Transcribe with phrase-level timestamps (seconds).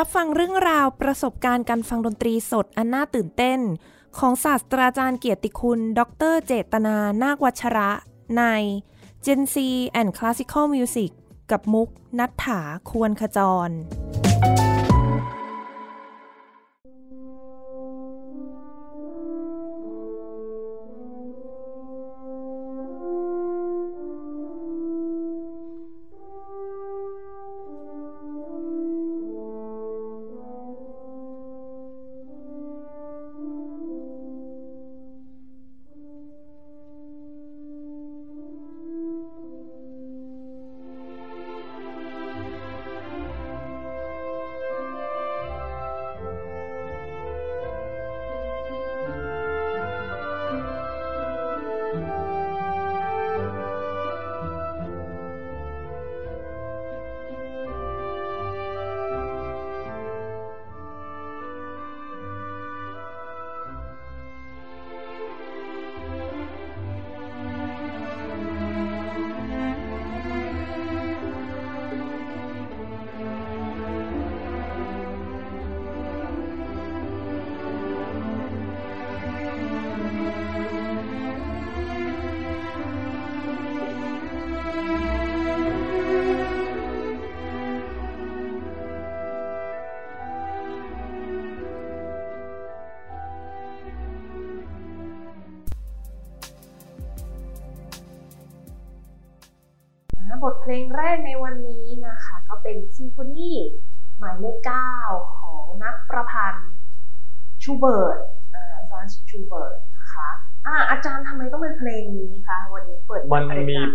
[0.00, 3.60] รับฟังเรื่องราวประสบการณ์การฟังดนตรีสดอันน่าตื่นเต้น
[4.18, 6.00] ของศาสตราจารย์เกียรติคุณ ด
[6.32, 7.90] รเจตนา นาควัชระ
[8.38, 8.42] ใน
[9.24, 9.56] Gen C
[10.00, 11.10] and Classical Music
[11.50, 12.60] กับมุกนัฐถา
[12.90, 13.38] ควรขจ
[13.68, 13.70] ร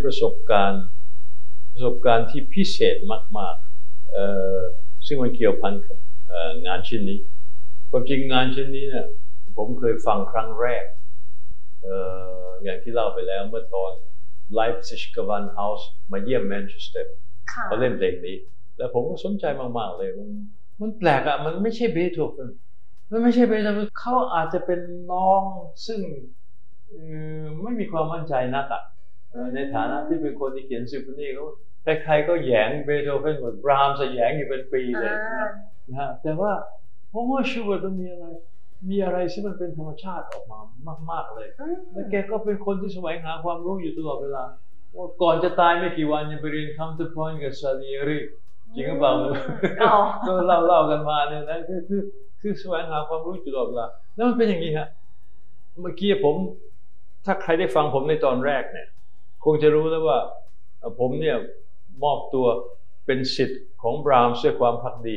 [0.05, 0.83] ประสบการณ์
[1.73, 2.95] ประสบการณ์ที่พิเศษ
[3.37, 4.25] มากๆเอ่
[4.57, 4.59] อ
[5.05, 5.97] ซึ่งมันเกี่ยวพันกับ
[6.65, 7.19] งานชิ้นนี้
[7.89, 9.07] ความจริงงานชิ้นนี้เนี่ย
[9.57, 10.85] ผมเคยฟังครั้งแรก
[11.81, 11.95] เอ่
[12.45, 13.91] ออย่างที่เล่าไปแล้วเมื่อตอน
[14.55, 17.13] Leipzig Gewandhaus มาเยี่ยมแมนเชสเตอร์
[17.65, 18.35] เขาเล่นเพลงนี้
[18.77, 20.29] แล้วผมก็สนใจมาก ๆ เลย มัน
[20.81, 22.49] มันแปลกอะมันไม่ใช่เบโธเฟน
[23.11, 24.79] มันไม่ใช่เบโธเฟนเขาอาจจะเป็น
[25.11, 25.41] น้อง
[25.85, 25.99] ซึ่ง
[27.61, 28.83] ไม่มีความมั่นใจนักอะ
[29.55, 31.45] ในฐานะที่เป็นคนที่เขียนซิมโฟนีเขา
[32.03, 35.15] ใครๆก็แหยงเบโธเฟนหมดบรามส์แหยงอยู่เป็นปีเลย
[35.89, 36.51] นะฮะแต่ว่า
[37.11, 38.25] ผมว่าชูเบิร์ตมันมีอะไร
[38.89, 40.59] มีอะไรที่มันเป็นธรรมชาติออกมา
[41.11, 41.47] มาก ๆเลย
[41.91, 44.43] แล้วแกก็เป็นคนที่แสวงหาความรู้อยู่ตลอดเวลา
[44.95, 48.19] ว่าก่อนจะตายไม่กี่วันยังไปเรียน counterpoint กับซาลิเอรี
[48.75, 49.13] จริงหรือเปล่า
[50.25, 52.01] ก็เล่าเล่ากันมาเนี่ยนะคือคือ
[52.41, 53.85] คือแสวงหาความรู้อยู่ตลอดเวลา
[54.15, 54.87] แล้วมันเป็นอย่างนี้ฮะ
[55.81, 56.35] เมื่อกี้ผม
[57.25, 58.87] ถ้าใครได้ฟังผมในตอนแรกเนี่ย
[59.45, 60.19] คงจะรู้แล้วว่า
[60.99, 61.37] ผมเนี่ย
[62.03, 62.45] มอบตัว
[63.05, 65.15] เป็นสิทธิ์ของบราวน์ด้วยความพักดี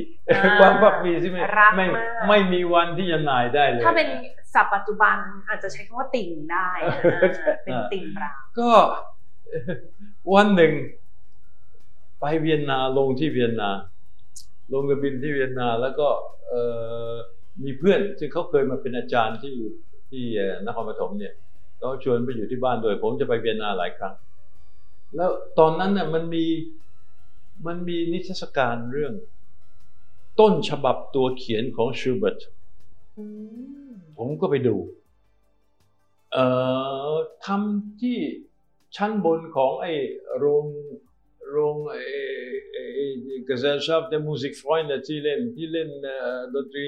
[0.61, 1.43] ความพักดีที่ไม่
[1.77, 1.87] ไม่
[2.29, 4.09] ไม่มีวันที่จะหน่ายได้เลย ถ้าเป็น
[4.55, 5.17] ศัพท์ปัจจุบัน
[5.49, 6.69] อาจจะใช้คำว่าติ่งได้
[7.65, 8.71] เป็นติ่งบราวน์ก็
[10.35, 10.73] วันหนึ่ง
[12.21, 13.71] ไปเวียนนาลงที่เวียนนา
[14.73, 16.09] ลงกระบินที่เวียนนาแล้วก็
[17.65, 19.57] มีเพื่อนซึ่งเขาเคยมาเป็นอาจารย์ที่
[20.11, 20.25] ที่
[20.67, 21.35] นครปฐมเนี่ย
[21.79, 24.15] เขาชวนไปอยู่ที่บ้านโดยผมจะไปเวียนนาหลายครั้ง
[25.17, 26.45] แล้วตอนนั้นเนี่ยมันมี
[27.67, 29.15] มันมีนิทรรศการเรื่อง
[30.41, 32.39] ต้นฉบับตัวเขียนของชูเบิร์ต
[34.17, 34.77] ผมก็ไปดู
[36.33, 36.47] เอ่
[37.13, 37.15] อ
[37.47, 38.19] ทำที่
[38.97, 39.93] ชั้นบนของไอ้
[40.37, 40.65] โรง
[41.51, 42.03] โรงไอ้
[42.73, 42.85] ไอ้
[43.49, 45.91] Gesellschaft der Musikfreunde ที่เล่นที่เล่น
[46.55, 46.87] ดนตรี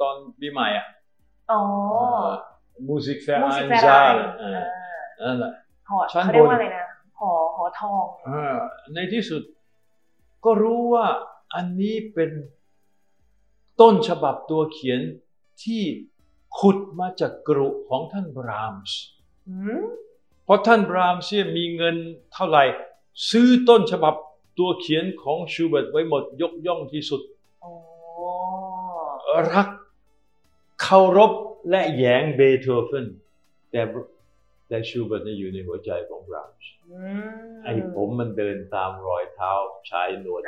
[0.00, 0.86] ตอนปีใหม่อะ
[1.52, 1.62] อ๋อ
[2.86, 4.14] Musikvereinssaal
[5.22, 5.52] นั่นแหละ
[6.12, 6.84] ชั้นบนเขาเรียกว่าอะไรนะ
[7.18, 8.04] หอหอทอง
[8.94, 9.42] ในที่สุด
[10.44, 11.06] ก็รู้ว่า
[11.54, 12.30] อันนี้เป็น
[13.80, 15.00] ต้นฉบับตัวเขียน
[15.62, 15.82] ที่
[16.58, 18.98] ขุดมาจากกรุของท่านบรามส์
[20.44, 21.96] เพราะท่านบรามส์มีเงิน
[22.32, 22.64] เท่าไหร่
[23.30, 24.14] ซื้อต้นฉบับ
[24.58, 27.20] ตัวเขียนของชูเบิร์ตไว้หมดยกย่องที่สุด
[29.52, 29.68] รัก
[30.82, 31.32] เคารพ
[31.70, 33.06] และแยงเบโธเฟน
[33.70, 33.82] แต่
[34.68, 36.72] แต่ชูเบิร์ตอยู่ในหัวใจของบรามส์
[37.64, 39.52] ไอ้ผมมันเดินตามรอยเท้า
[39.90, 40.42] ชายหนวด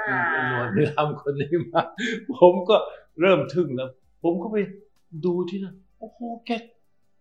[0.48, 1.82] หนวดนี่ทำคนนี้มา
[2.36, 2.76] ผมก็
[3.20, 3.88] เริ่มทึ่งแล้ว
[4.22, 4.56] ผมก็ไป
[5.24, 6.50] ดูที่นั่นโอ้โหแก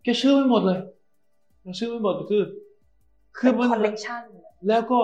[0.04, 0.80] แกซื้อไว้หมดเลย
[1.80, 2.44] ซื้อไว้หมดคือ
[3.38, 4.22] คือมันคอลเลกชัน
[4.68, 5.00] แล้วก็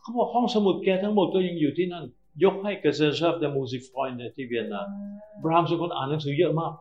[0.00, 2.04] เขาบอกห้องสมุดแกทั้งหมดก็ยังอยู่ที่นั่น
[2.44, 4.80] ยกให้กับ Gesellschaft der Musikfreunde ที่เวียนนา
[5.42, 6.72] บรามส์เป็นคนอ่านหนังสือเยอะมาก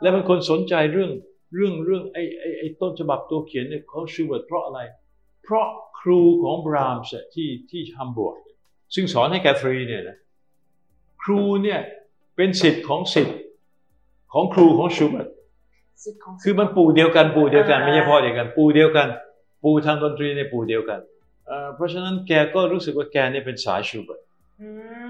[0.00, 1.10] และเป็นคนสนใจเรื่อง
[1.54, 4.80] เรื่องเรื่องไอ้ไอ้ไอ้ต้นฉบับตัวเขียนเนี่ยเขาชูเบิร์ตเพราะอะไร
[5.44, 5.66] เพราะ
[6.00, 8.36] ครูของบรามส์ที่ที่ฮัมบูร์ก
[8.94, 10.16] ซึ่งสอนให้แกฟรีเนี่ยนะ
[11.22, 11.80] ครูเนี่ย
[12.36, 13.38] เป็นสิทธิ์ของสิทธิ์
[14.32, 15.28] ของครูของชูเบิร์ต
[16.04, 19.08] ศิษย์ของคือมันปู่เดียวกันปู่เดียวกันอ่าไม่ใช่พ่อเดียวกัน ปู่เดียวกัน
[19.64, 21.00] ปู่ทางดนตรีในปู่เดียวกัน
[21.46, 24.20] เอ่อเพราะฉะนั้นแกก็รู้สึกว่าแกเนี่ยเป็นสายชูเบิร์ต
[24.60, 24.68] อื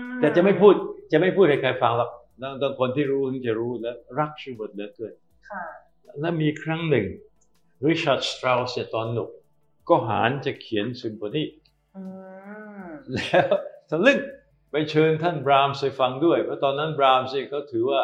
[0.08, 0.74] มแต่จะไม่พูด
[1.12, 2.10] จะไม่พูดให้ใครฟังหรอก
[2.42, 5.14] ต้องต้องคนที่รู้ถึงจะรู้และรักชูเบิร์ตเหลือเกิน
[5.50, 5.64] ค่ะ
[6.20, 7.06] และมีครั้งหนึ่ง
[7.86, 9.30] ริชาร์ดสตราวส์ตอนหนุ่ม
[9.88, 11.44] ก็หาญจะเขียนซิมโฟนี
[11.96, 12.02] อื
[12.86, 13.48] มแล้ว
[13.90, 14.18] ทะลึ่ง
[14.70, 18.00] ไปเชิญท่านบรามส์ไปฟังด้วย เพราะตอนนั้นบรามส์เนี่ยเขาถือว่า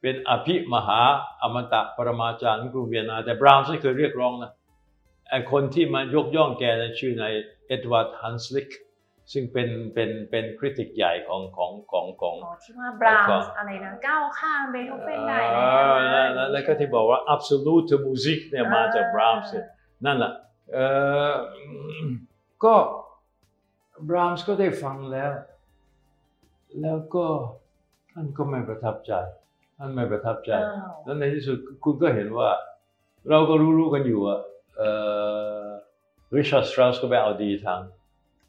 [0.00, 1.00] เป็นอภิมหา
[1.42, 4.52] อมตะปรมาจารย์ของกรุงเวียนนา แต่บรามส์ไม่เคยเรียกร้องนะ
[5.30, 7.32] ไอคนที่มายกย่องแกในะชื่อนาย
[7.66, 8.68] เอ็ดวาร์ดฮันสลิก
[9.32, 15.58] ซึ่งเป็นเป็นเป็น critic ใหญ่ของของของของอ๋อที่ว่าบราวน์อะไรนะก้าวข้ามเบโธเฟนได้เอ
[15.92, 19.66] อแล้วแล้วแล้วก็ที่บอกว่า absolute music เนี่ยมาจากบรามส์เนี่ย
[20.04, 20.32] นั่นแหละ
[20.72, 20.78] เอ
[21.32, 21.34] อ
[22.64, 22.74] ก็
[24.08, 25.30] บรามส์ก็ได้ฟังแล้ว
[26.82, 27.26] แล้วก็
[28.12, 29.12] ท่านก็ไม่ประทับใจ
[29.78, 32.48] ท่านไม่ประทับใจอ้าวแล้วในที่สุดคุณก็เห็นว่า
[33.30, 34.40] เราก็รู้ๆกันอยู่อะ
[34.76, 34.90] เอ่
[35.64, 35.66] อ
[36.36, 37.95] ริชาร์ดสตราสก็ไปเอาดีทางไป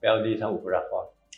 [0.08, 0.94] เอาดีทางอุปรากร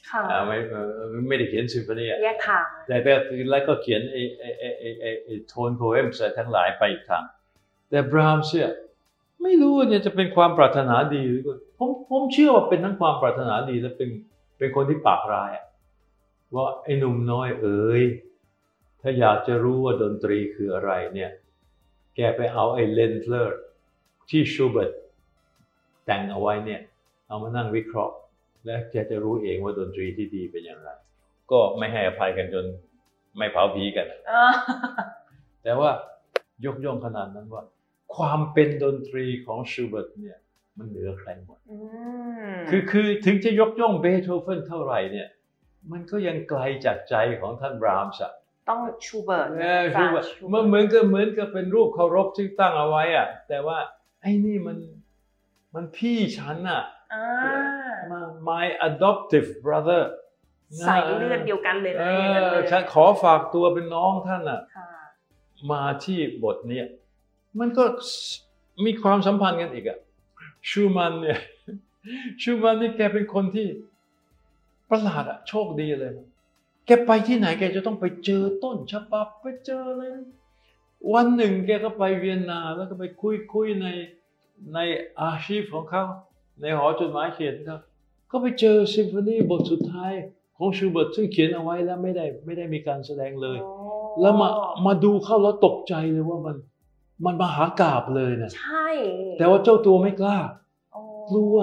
[0.10, 0.88] ค่ะอ่าไม่เอ่อ
[1.28, 3.14] ไม่ได้เขียนซิมโฟนีอะแยกทางแต่ก็
[3.52, 7.24] แล้วก็เขียนไอ้ไอ้ไอ้ไอ้ไอ้ไอ้ tone poems ทั้งหลายไปอีกทาง
[7.90, 8.72] แต่บรามส์เนี่ย
[9.44, 14.10] ไม่รู้เนี่ยจะเป็นความปรารถนาดีหรือก็ผมผมเชื่อว่าเป็นทั้งความปรารถนาดีและเป็น
[14.58, 15.66] เป็นคนที่ปากร้ายอะ
[16.54, 18.02] ว่าไอ้หนุ่มน้อยเอ๋ย
[19.02, 21.32] ถ้าอยากจะรู้ว่าดนตรีคืออะไรเนี่ย
[22.16, 23.58] แกไปเอาไอ้ Ländler
[24.30, 24.92] ที่ชูเบิร์ต
[26.06, 26.82] แต่งเอาไว้เนี่ย
[27.28, 28.14] เอามานั่งวิเคราะห์
[28.66, 30.90] และแกจะรู้เองว่าดนตรีที่ดีเป็นอย่างไร
[31.52, 32.66] ก็ไม่ให้อภัยกันจน
[33.38, 34.54] ไม่เผาผีกันเออ
[35.64, 35.90] แต่ว่า
[36.66, 37.64] ยกย่องขนาดนั้นว่า
[38.16, 40.38] ความเป็นดนตรีของชูเบิร์ตเนี่ย
[40.78, 41.78] มันเหนือใครหมดอื
[42.54, 45.28] มคือคือถึงจะยกย่องเบโธเฟนเท่าไหร่เนี่ย
[45.92, 48.34] มันก็ยังไกลจากใจของท่านบรามส์อะ
[48.70, 53.78] ต้องชูเบิร์ตเออคือว่าฟรนซ์ชูมันเหมือนกับเหมือนกับเป็นรูปเคารพที่ตั้งเอาไว้อะแต่ว่า
[54.22, 54.78] ไอ้นี่มัน
[55.76, 56.84] มันพี่ฉันอะ
[57.14, 57.56] อ่ามา
[58.50, 60.04] my adoptive brother
[60.86, 64.88] ใส่เลือดเดียวกันเลยเอนะอย่างนั้นอเลยฉันขอฝากตัวเป็นน้องท่านอะค่ะ
[65.72, 66.88] มาที่บทเนี้ย
[67.60, 67.84] มันก็
[68.86, 69.98] มีความสัมพันธ์กันอีกอะ
[70.70, 71.40] ชูมันเนี่ย
[72.42, 73.68] ชูมันนี่แกเป็นคนที่
[74.90, 76.12] ประหลาดอะโชคดีเลย
[76.86, 80.26] แกไปที่ไหนแกจะต้องไปเจอต้นฉบับไปเจอเลยนะ
[81.14, 83.88] วันหนึ่งแกก็ไปเวียนนาแล้วก็ไปคุยคุยใน
[84.74, 84.80] ใน
[85.22, 86.04] อาชีพของเขา
[86.62, 87.80] ในหอจดหมายเขียนเขา
[88.32, 90.14] ก็ไปเจอซิมโฟนีบทสุดท้าย
[90.58, 93.74] ของชูเบิร์ตซึ่งเขียนเอาไว้แล้วไม่ได้ไม่ได้มีการแสดงเลยโอ้
[94.22, 94.50] แล้วมา
[94.86, 96.56] มาดูเข้าแล้วตกใจเลยว่ามัน
[97.26, 98.88] มันมหากาบเลยนะใช่
[99.38, 100.38] แต่ว่าเจ้าตัวไม่กล้า
[100.94, 101.58] โอ้กลัว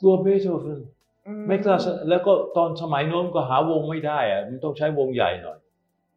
[0.00, 0.80] กลัวเบโธเฟน
[1.26, 5.58] อืไม่กล้าแสแล้วก็ตอนสมัยโน้นก็หาวงไม่ได้อะมันต้องใช้วงใหญ่หน่อย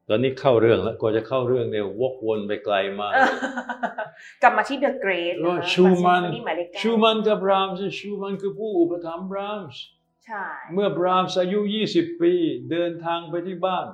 [0.09, 3.30] ตอนนี้เข้าเรื่องแล้วกว่าจะเข้าเรื่องเนี่ยวกวนไปไกลมากเออ
[4.42, 9.81] กลับมาที่ The Great ว่านะคะชูมันซิโฟหมายเลขเก้าชูมันกับบรามส์ชูมันคือผู้อุปถัมภ์บรามส์
[10.25, 10.44] ใช่
[10.74, 11.59] เมื่อบรามส์อายุ
[11.92, 12.33] 20 ปี
[12.71, 13.86] เดินทางไปที่บ้าน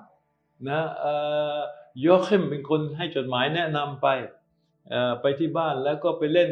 [0.70, 1.14] นะเอ่
[1.56, 1.58] อ
[2.06, 4.08] ยอคิมเป็นคนให้จดหมายแนะนำไป
[4.90, 6.50] เอ่อไปที่บ้านแล้วก็ไปเล่น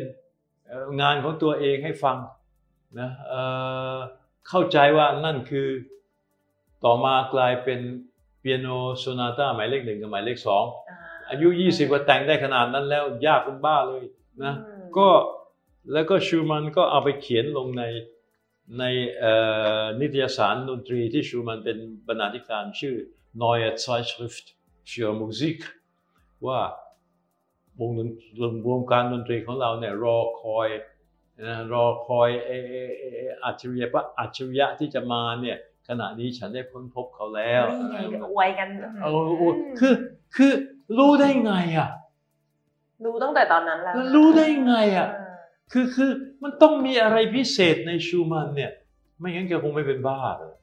[0.68, 2.18] เอ่องานของตัวเองให้ฟัง
[3.00, 3.42] นะเอ่
[3.94, 3.98] อ
[4.48, 5.68] เข้าใจว่านั่นคือ
[6.86, 7.80] ต่อมากลายเป็น
[8.42, 8.68] เปียโน
[9.00, 10.98] โซนาต้าหมายเลขหนึ่งกับหมายเลขสองอ่า
[11.30, 14.04] อายุ 20ว่าแต่งได้ขนาดนั้นแล้วยากเป็นบ้าเลย
[14.44, 15.08] นะอืมก็
[15.94, 17.84] แล้วก็ชูมันก็เอาไปเขียนลงใน
[18.80, 18.84] ใน
[19.20, 19.34] เอ่
[19.82, 21.78] อนิตยสารดนตรีที่ชูมันเป็น
[22.08, 22.96] บรรณาธิการชื่อ
[23.42, 24.46] Neue Zeitschrift
[24.92, 25.60] für Musik
[26.48, 26.60] ว่า
[27.80, 30.68] วงดนวงการดนตรีของเราเนี่ยรอคอย
[31.48, 33.88] นะรอคอยเอเอเอเออัจฉริยะ
[34.20, 35.58] อัจฉริยะที่จะมาเนี่ย
[35.94, 37.98] ขณะนี้ฉันได้ค้นพบเขาแล้วนี่ไง
[38.32, 38.68] อวยกัน
[39.04, 39.94] เออโอ้คือ
[40.36, 40.52] คือ
[40.98, 41.90] รู้ได้ไงอะ
[43.06, 45.36] รู้ตั้งแต่ตอนนั้นแล้วแล้วรู้ได้ไงอะเออ
[45.72, 46.12] คือคือ
[46.44, 48.72] มันต้องมีอะไรพิเศษในชูมันเนี่ย
[49.20, 50.54] ไม่งั้นแกคงไม่เป็นบ้าเลย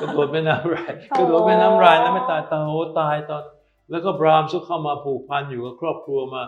[0.00, 3.42] กระโดดแม่น้ำรายกระโดดแม่น้ำรายแล้วไม่ตายตายโอ้ตายตอน
[3.90, 6.42] แล้วก็บรามส์ก็เข้ามาผูกพันอยู่กับครอบครัวมา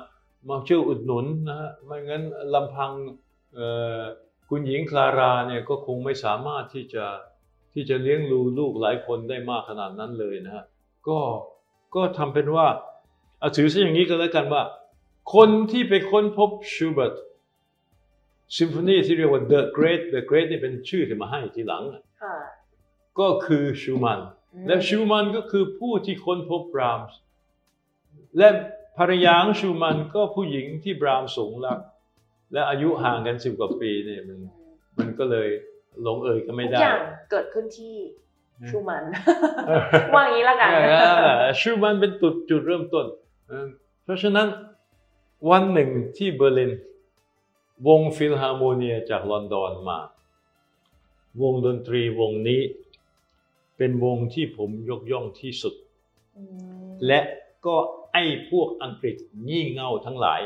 [0.49, 2.23] มาช่วยอุดหนุนนะฮะไม่งั้น
[2.55, 2.91] ลำพัง
[3.55, 3.69] เอ่
[3.99, 4.01] อ
[4.49, 7.05] คุณหญิงคลาราเนี่ยก็คงไม่สามารถที่จะ
[7.79, 10.65] ที่จะเลี้ยงดูลูกหลายคนได้มากขนาดนั้นเลยนะฮะ
[11.09, 11.19] ก็
[11.95, 12.67] ก็ทำเป็นว่า
[13.39, 14.63] เอาถือซะอย่างนี้ก็แล้วกันว่า
[15.35, 17.15] คนที่ไปค้นพบชูเบิร์ต
[18.57, 22.37] ซิมโฟนีที่เรียกว่า The Great The Great นี่เป็นชื่อที่มาให้ทีหลังอะค่ะ
[23.19, 24.21] ก็คือชูมัน
[24.55, 27.19] อืมและชูมันก็คือผู้ที่ค้นพบบรามส์
[28.39, 28.49] และ
[28.99, 31.79] ภรรยาของชูมันก็ผู้หญิงที่บรามส์หลงรัก
[32.53, 34.39] และอายุห่างกันสิบกว่าปีเนี่ยมัน
[34.99, 35.49] มันก็เลย
[36.07, 37.01] ลงเอยกันไม่ทุกได้อย่าง
[37.31, 37.95] เกิดขึ้นที่
[38.71, 39.05] ชูมัน
[40.15, 40.71] ว่าอย่างนี้ละกัน
[41.61, 43.07] ชูมันเป็นจุดจุดเริ่มต้น
[43.49, 43.67] เออ
[44.05, 44.49] เพราะฉะนั้น
[45.51, 46.73] วันหนึ่งที่เบอร์ลิน
[47.87, 49.99] วงฟิลฮาร์โมเนียจากลอนดอนมา
[51.43, 52.61] วงดนตรีวงนี้
[53.77, 55.75] เป็นวงที่ผมยกย่องที่สุด
[56.37, 56.43] อื
[56.87, 57.21] มและ
[57.67, 57.77] ก็
[58.13, 59.17] ไอ้พวกอังกฤษ
[59.49, 60.41] งี่เง่าทั้งหลาย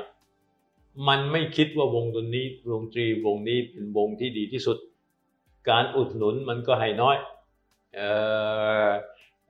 [1.08, 4.76] มันไม่คิดว่าวงดนนี้ดนตรีวงนี้เป็นวงที่ดีที่สุด
[5.68, 7.16] การอุดหนุนมันก็ให้น้อย
[7.96, 8.08] เอ่
[8.86, 8.90] อ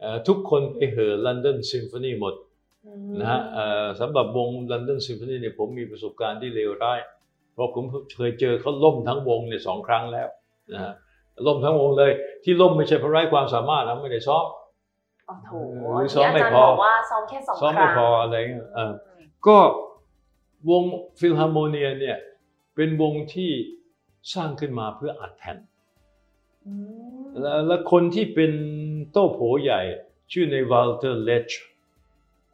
[0.01, 2.35] เอ่อทุกคนไปเหอ London Symphony หมด
[2.87, 6.99] อืมนะฮะเอ่อสำหรับวง London Symphony เนี่ยผมมีประสบการณ์ที่เลวร้าย
[7.55, 7.85] เพราะผม
[8.17, 10.29] เคยเจอเขาล่มทั้งวงเนี่ยสองครั้งแล้ว
[10.73, 10.93] นะฮะ
[11.47, 12.13] ล่มทั้งวงเลย
[12.45, 14.47] ที่ล่มไม่ใช่เพราะไร้ความสามารถนะไม่ได้ซ้อม
[15.27, 15.53] โอ้โห
[15.97, 18.93] หรือซ้อมไม่ที่าจารย์พอบอกว่าซ้อมแค่สองซ้อมครั้งไม่พออะไรเงี้ยเออ
[19.47, 19.57] ก็
[20.71, 20.83] วง
[21.19, 22.17] ฟิลฮาร์โมเนียเนี่ย
[22.75, 23.51] เป็นวงที่
[24.35, 25.80] สร้างขึ้นมาเพื่ออัดแผ่นอืม
[27.41, 28.53] แล้วแล้วคนที่เป็น
[29.13, 29.81] โต้โผใหญ่
[30.33, 31.51] ชื่อในว a ลเตอร์เลช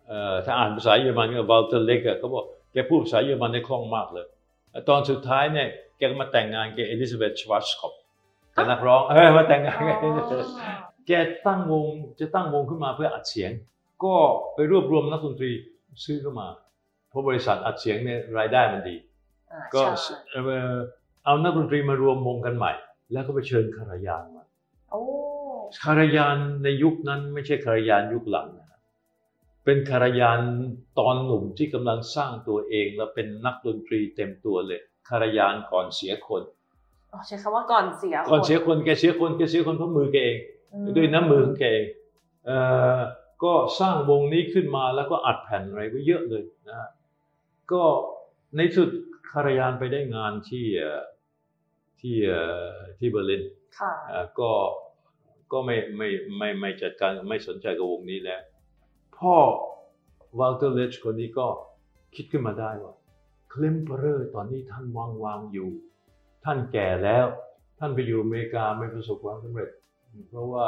[0.06, 4.26] เอ่อถ้าอ่านภาษาเยอรมันก็ว a ลเตอร์เลกเขาบอกแกพูดภาษาเยอรมันได้คล่องมากเลย
[4.88, 7.94] ตอนสุดท้ายเนี่ยแกก็มาแต่งงานกับเอลิซาเบธชวาร์ซคอปฟ์
[8.52, 10.48] แต่นักร้องเออมาแต่งงานกับอ๋อ Elizabeth
[11.06, 11.12] แก
[11.46, 11.86] ตั้งวง
[12.18, 13.50] จะตั้งวงขึ้นมาเพื่ออัดเสียง
[14.04, 14.14] ก็
[14.54, 15.50] ไปรวบรวมนักดนตรี
[16.04, 16.48] ซื้อเข้ามา
[17.08, 18.96] เพราะบริษัทอัดเสียงเนี่ยรายได้มันดี
[19.52, 20.40] อ่าก็ใช่เอ่
[20.72, 20.76] อ
[21.24, 22.72] เอานักดนตรีมารวมวงกันใหม่
[23.12, 24.44] แล้วก็ไปเชิญคารายานมา
[24.90, 25.02] โอ้
[25.82, 28.80] คารายานในยุคนั้นไม่ใช่คารายานยุคหลังนะ
[29.64, 30.40] เป็นคารายาน
[30.98, 36.42] ตอนหนุ่มที่กำลังสร้างตัวเองแล้วเป็นนักดนตรีเต็มตัวเลยคารายานก่อนเสียคน
[37.12, 40.38] อ๋อใช้คำว่าก่อนเสียก่อนเสียคนแกเสียคนแกเสียคนเพราะมือแกเอง
[40.84, 41.86] มด้วยน้ำมือของแกเอง
[42.46, 42.58] เอ่
[42.96, 42.98] อ
[43.44, 46.90] ก็สร้างวงนี้ขึ้นมาแล้วก็อัดแผ่นอะไรไว้เยอะเลยนะฮะ
[47.72, 47.82] ก็
[48.56, 48.90] ในสุด
[49.30, 51.02] คารายานไปได้งานที่เอ่อ
[52.00, 53.42] ที่เอ่อที่เบอร์ลิน
[53.78, 54.50] ค่ะเอ่อก็
[55.52, 58.40] ก็ไม่ไม่ไม่ไม่จัดการไม่สนใจกับวงนี้แล้ว
[59.18, 59.34] พ่อ
[60.38, 61.46] วาลเตอร์เลกคนนี้ก็
[62.14, 62.94] คิดขึ้นมาได้ว่า
[63.50, 65.70] เคลมเพอเรอร์ตอนนี้ท่านว่างว่างอยู่
[66.44, 67.26] ท่านแก่แล้ว
[67.78, 69.70] ท่านไปอยู่อเมริกาไม่ประสบความสำเร็จ
[70.28, 70.66] เพราะว่า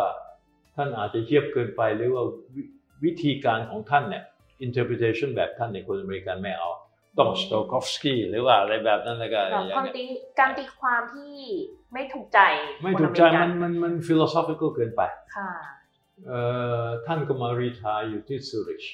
[0.77, 2.63] ท่านอาจจะเฉียบเกินไปหรือว่าวิ
[3.05, 4.25] วิธีการของท่านเนี่ย
[4.67, 6.71] interpretation แบบท่านในยคนอเมริกันไม่เอา
[7.19, 10.05] ต้องสโตกอฟสกี้หรือว่าอะไรแบบนั้นแล้วก็แบบอย่าความงเงี้ยตี
[10.39, 11.35] การตีความที่
[11.93, 12.41] ไม่ถูกใจ
[12.83, 15.03] ไม่ถูกใจคอเริมันมันมัน philosophical เกินไป
[15.37, 15.51] ค่ะ
[16.27, 16.41] เอ่
[16.85, 18.85] อท่านก็มา retire อยู่ที่ซูริช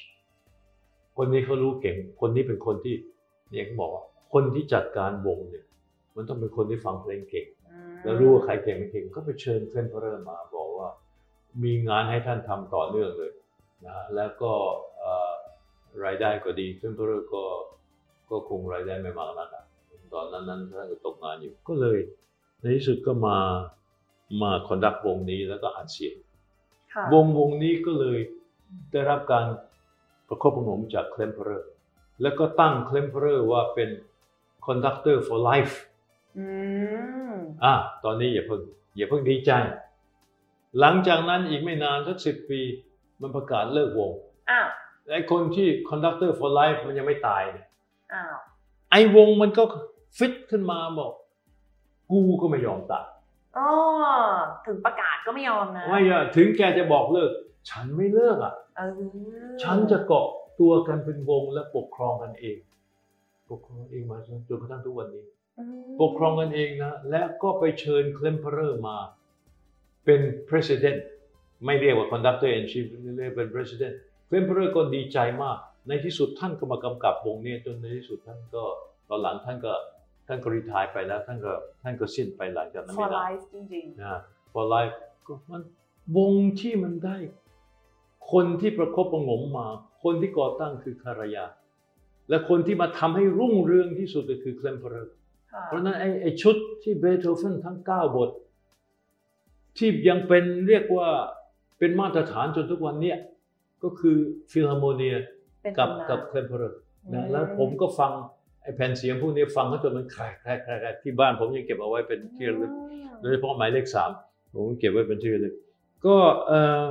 [1.17, 2.95] คนนี้เขารู้เก่ง คนนี้เป็นคนที่
[3.51, 4.03] เนี่ยเขาบอกว่า
[4.33, 5.65] คนที่จัดการวงเนี่ย
[6.15, 10.89] มันต้องเป็นคนที่ฟังเพลงเก่งอืมแล้วรู้ว่าใครเก่งไม่เก่งก็ไปเชิญเคลมเพอเรอร์มาบอกว่า
[11.63, 13.31] มีงานให้ท่านทำต่อเนื่องเลย
[13.87, 14.51] นะแล้วก็
[14.99, 15.33] เอ่อ
[16.05, 17.43] รายได้ก็ดีเคลมเพอเรอร์ก็
[18.29, 19.65] ก็คงรายได้ไม่มากนักอะ
[20.13, 21.97] ตอนนั้นนั้นท่านก็ตกงานอยู่ ก็เลย
[22.61, 23.37] ในที่สุดก็มา
[24.41, 26.15] มา conduct วงนี้แล้วก็อัดเสียง
[26.93, 28.17] ค่ะวงวงนี้ก็เลย
[28.91, 29.45] ได้รับการ
[30.27, 31.69] ประคบประหงมจากเคลมเพอเรอร์
[32.21, 33.89] แล้วก็ตั้งเคลมเพอเรอร์ว่าเป็น
[34.67, 35.75] conductor for life
[36.37, 36.45] อื
[37.31, 38.61] มอะตอนนี้อย่าเพิ่ง
[38.97, 39.51] อย่าเพิ่งดีใจ
[40.79, 42.61] หลังจากนั้นอีกไม่นานสักสิบปี
[43.21, 44.11] มันประกาศเลิกวง
[44.49, 44.67] อ้าว
[45.11, 47.64] ไอ้คนที่ conductor for life มันยังไม่ตายเนี่ยอ้าว
[48.91, 49.63] ไอ้วงมันก็
[50.17, 51.11] ฟิตขึ้นมาบอก
[52.11, 53.05] กูก็ไม่ยอมตาย
[53.57, 53.69] อ๋อ
[54.65, 57.31] ถึงประกาศก็ไม่ยอมนะไม่อะถึงแกจะบอกเลิก
[57.69, 58.91] ฉันไม่เลิกอะเออ
[59.63, 60.27] ฉันจะเกาะ
[60.59, 62.57] ตัวกันเป็นวงและปกครองกันเอง
[63.49, 64.17] ปกครองเองมา
[64.49, 65.25] จนกระทั่งทุกวันนี้
[65.59, 68.97] อืมปกครองกันเองนะ และก็ไปเชิญเคลมเพอร์มา
[70.05, 70.99] เป็น president
[71.65, 72.85] ไม่เรียกว่า conductor in chief
[73.17, 73.93] เรียกเป็น president
[74.27, 75.57] เคลมเพอเรอร์ก็ดีใจมาก
[75.87, 78.63] ในที่สุดท่านก็มากำกับวงนี้จนในที่สุดท่านก็
[79.09, 79.73] ตอนหลังท่านก็
[80.27, 84.19] ท่านก็ retire ไปแล้วท่านก็ท่านก็สิ้นไปหลังจากนั้น for ไม่นาน life จริงนะ
[84.53, 84.95] for life
[85.27, 85.61] ก็มัน
[86.17, 87.17] วงที่มันได้
[88.31, 89.67] คนที่ประคบประหงมมา
[90.03, 91.45] คนที่ก่อตั้งคือคารายาน
[92.29, 98.29] และคนที่มาทำให้รุ่งเรืองที่สุดก็คือเคลมเพอร์ๆค่ะเพราะฉะนั้นไอ้ไอ้ชุดที่เบโธเฟนทั้ง 9 บท
[99.77, 101.09] ที่ยังเป็นเรียกว่า
[101.79, 103.17] เป็นมาตรฐานจนทุกวันเนี้ย
[103.83, 104.17] ก็คือ
[104.51, 105.34] ฟิลฮาร์โมเนียเป็น
[105.77, 108.11] กับตำนานกับเคลมเพอเรอร์อืมนะแล้วผมก็ฟัง
[108.61, 112.71] ไอ้แผ่นเสียงพวกนี้ฟังเขาจนมันแครกแครกแครกแครกที่บ้านผมยังเก็บเอาไว้เป็นที่ระลึก
[113.21, 114.11] โดยเฉพาะหมายเลขสาม
[114.55, 115.53] ผมเก็บไว้เป็นที่ระลึก
[116.05, 116.15] ก็
[116.47, 116.83] เอ่อ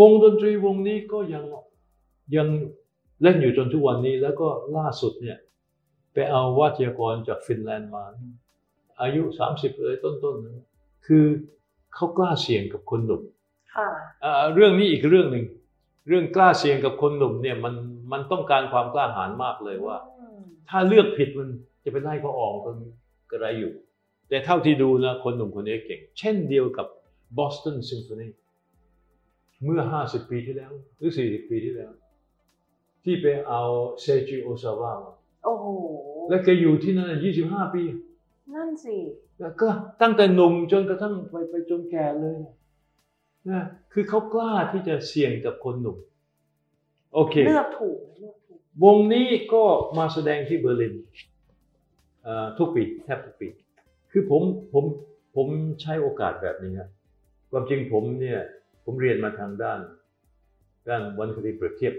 [0.00, 1.44] วงดนตรีวงนี้ก็ยัง
[2.36, 2.48] ยัง
[3.22, 5.38] เล่นอยู่จนทุกวันนี้แล้วก็ล่าสุดเนี่ย
[6.12, 8.04] ไปเอาวาทยากรจากฟินแลนด์มา
[9.00, 9.22] อายุ
[9.52, 10.64] 30 เลยต้นๆนะ
[11.06, 11.24] คือ
[11.94, 13.22] เขากล้าเสี่ยงกับคนหนุ่ม
[13.74, 13.88] ค่ะ
[14.22, 15.44] เอ่อเรื่องนี้อีกเรื่องหนึ่ง
[16.08, 17.74] เรื่องกล้าเสี่ยงกับคนหนุ่มเนี่ยมัน
[18.12, 21.48] มันต้องการความกล้าหาญมากเลยว่าอืมถ้าเลือกผิดมัน
[21.84, 22.76] จะไปไล่เขาออกมัน
[23.30, 23.72] ก็ไรอยู่
[24.28, 26.86] แต่เท่าที่ดูนะคนหนุ่มคนนี้เก่ง เช่นเดียวกับ
[27.38, 28.26] บอสตันซิมโฟนี
[29.64, 31.90] เมื่อ 50 ปีที่แล้ว หรือ 40 ปีที่แล้ว
[33.04, 33.62] ที่ไปเอา
[34.00, 35.66] เซจิโอซาวะมาโอ้โห
[36.28, 37.82] แล้วแกอยู่ที่นั่น 25 ปี
[38.54, 38.96] นั่นสิ
[39.40, 39.68] แล้วก็
[40.02, 42.36] ตั้งแต่หนุ่มจนกระทั่งไปไปจนแก่เลย
[43.48, 43.62] นะ
[43.92, 45.98] คือเขากล้าที่จะเสี่ยงกับคนหนุ่ม
[47.14, 49.64] โอเค เลือกถูกเลือกถูก วงนี้ก็
[49.98, 50.94] มาแสดงที่เบอร์ลิน
[52.22, 53.48] เอ่อทุกปีแทบทุกปี
[54.10, 54.84] คือผมผม
[55.36, 55.46] ผม
[55.82, 56.88] ใช้โอกาสแบบนี้ครับ
[57.50, 58.40] ความจริงผมเนี่ย
[58.84, 59.80] ผมเรียนมาทางด้าน
[60.88, 61.94] ด้านวรรณคดีเปรียบเทียบ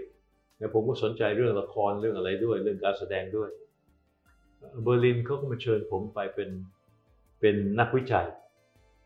[0.58, 3.50] แล้วผมก็สนใจเรื่องละครเรื่องอะไรด้วย เรื่องการแสดงด้วย
[4.58, 6.50] เอ่อเบอร์ลินเขาก็มาเชิญผมไปเป็น
[7.40, 8.26] เป็นนักวิจัย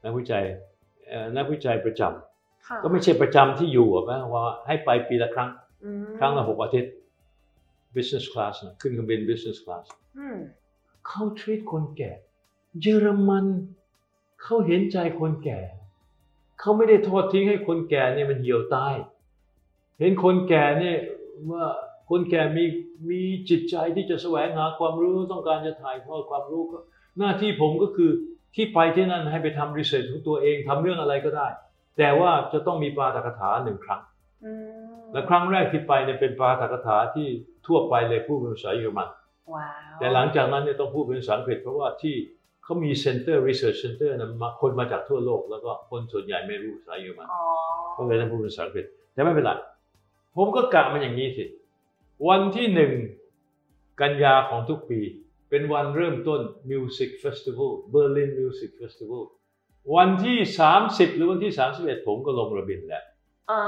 [0.05, 0.45] นักวิจัย
[1.09, 2.32] เอ่อนักวิจัยประจำค่ะ
[2.83, 5.51] ก็ไม่ใช่ประจำที่อยู่อะนะว่าให้ไปปีละครั้ง
[5.85, 6.93] อืมครั้งละหกอาทิตย์
[7.95, 9.85] business class นะขึ้นเครื่องบิน business class
[10.19, 10.39] อืม
[11.07, 12.13] เขา treat คนแก่
[12.81, 13.47] เยอรมัน
[14.43, 15.61] เขาเห็นใจคนแก่
[16.61, 18.95] เขาไม่ได้ทอดทิ้งให้คนแก่เนี่ยมันเหี่ยวตาย
[20.01, 20.99] เห็นคนแก่เนี่ย
[21.51, 21.65] ว่า
[22.11, 22.65] คนแก่มี
[23.11, 26.79] มีจิตใจที่จะแสวงหาความรู้ต้องการจะถ่ายทอดความรู้ก็
[27.19, 28.11] หน้าที่ผมก็คือ
[28.55, 31.49] ที่ไปที่นั่นให้ไปทำรีเสิร์ชของตัวเองทำเรื่องอะไรก็ได้
[31.99, 34.01] แต่ว่าจะต้องมีปาฐกถาหนึ่งครั้ง
[34.45, 37.27] อืมและครั้งแรกที่ไปเนี่ยเป็นปาฐกถาที่
[37.67, 39.09] ทั่วไปเลยพูดเป็นภาษาเยอรมัน
[39.55, 42.15] ว้าวแต่หลังจากนั้นเนี่ยต้องพูดเป็นภาษาอังกฤษเพราะว่าที่
[42.65, 47.43] เขามี center research center นะมาคนมาจากทั่วโลก แล้วก็คนส่วนใหญ่ไม่รู้ภาษาเยอรมันอ๋อ
[47.97, 49.51] ก็เลยต้องพูดเป็นภาษาอังกฤษแต่ไม่เป็นไร
[50.37, 51.45] ผมก็กะมันอย่างนี้สิ
[52.29, 52.93] วันที่หนึ่ง
[54.01, 55.01] กันยาของทุกปี
[55.51, 59.42] เป็นวันเริ่มต้น Music Festival Berlin Music Festival วัน
[60.25, 60.37] ที่
[60.79, 63.05] 30 หรือวันที่ 31 ผมก็ลงเบอร์ลินแล้ว
[63.51, 63.63] อ่า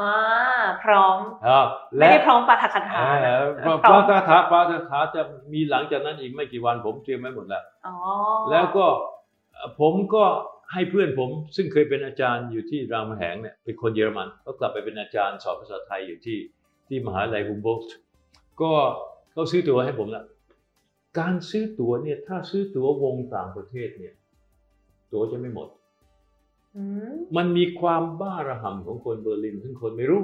[0.85, 7.95] พร้อมครับไม่และได้พร้อมปาฐกถาเอ่อพระพร้อมพระคาถาพระคาถาจะมีหลังจากนั้นอีกไม่กี่วันผมเตรียมไว้หมดแล้วอ๋อ
[8.51, 8.87] แล้วก็
[9.53, 10.25] เอ่อผมก็
[10.73, 16.39] ให้เพื่อนผมซึ่งเคยเป็นอาจารย์อยู่ที่รามคำแหงเนี่ยเป็นคนเยอรมัน ก็กลับไปเป็นอาจารย์สอนภาษาไทยอยู่ที่
[16.89, 17.95] ที่มหาลัยฮุมโบลต์
[18.61, 18.71] ก็
[19.33, 20.25] เขาซื้อตั๋วให้ผมแล้ว
[21.19, 24.15] การซื้อตั๋วเนี่ยถ้าซื้อตั๋ววงต่างประเทศเนี่ย
[25.13, 25.84] ตั๋วจะไม่หมดอื
[27.09, 30.23] มมันมีความบ้าระห่ำของคนเบอร์ลิน ซึ่งคนไม่รู้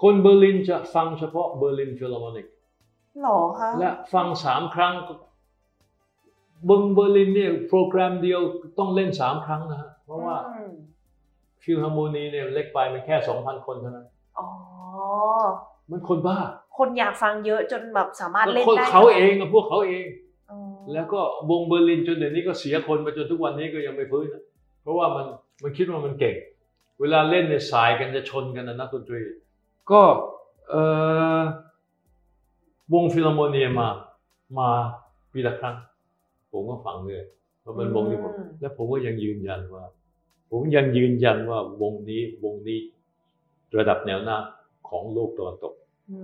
[0.00, 2.46] คนเบอร์ลินจะฟังเฉพาะเบอร์ลินฟิล h ร์ r ม n นิก
[3.22, 4.94] หรอคะและฟังสามครั้ง
[6.66, 8.40] เบิงเบอร์ลินเนี่ยโปรแกรมเดียว
[8.78, 10.72] ต้องเล่นสามครั้งนะฮะเพราะว่าอืม
[11.62, 14.06] ฟิลฮาร์โมนีเนี่ยเล็กไปมันแค่สองพันคนเท่านั้น
[14.38, 14.48] อ๋อ
[15.90, 16.38] มันคนบ้า
[16.78, 20.06] คนอยากฟังเยอะจนแบบสามารถแล้วเล่นคนได้เขาเองอะพวกเขาเอง
[20.50, 20.58] อ๋อ
[20.92, 24.47] แล้วก็วงเบอร์ลินจนเดี๋ยวนี้ก็เสียคนมาจนทุกวันนี้ก็ยังไม่ฟื้นนะเพ
[24.88, 25.26] ราะว่ามัน
[25.62, 26.36] มันคิดว่ามันเก่ง
[27.00, 29.20] เวลาเล่นเนี่ยสายกันจะชนกันนะนักดนตรี
[29.90, 30.00] ก็
[30.70, 30.74] เอ
[31.38, 31.42] อ
[32.94, 33.88] วงฟิลาร์โมเนียมา
[34.58, 34.68] มา
[35.32, 35.76] ปีละครั้ง
[36.52, 37.22] ผมก็ฟังเลย
[37.60, 39.84] เพราะมันวงที่ผมและผมก็ยังยืนยันว่า
[40.50, 42.80] ผมยังยืนยันว่าวงนี้วงนี้
[43.76, 44.38] ระดับแนวหน้า
[44.88, 45.74] ของโลกตะวันตก
[46.10, 46.18] อื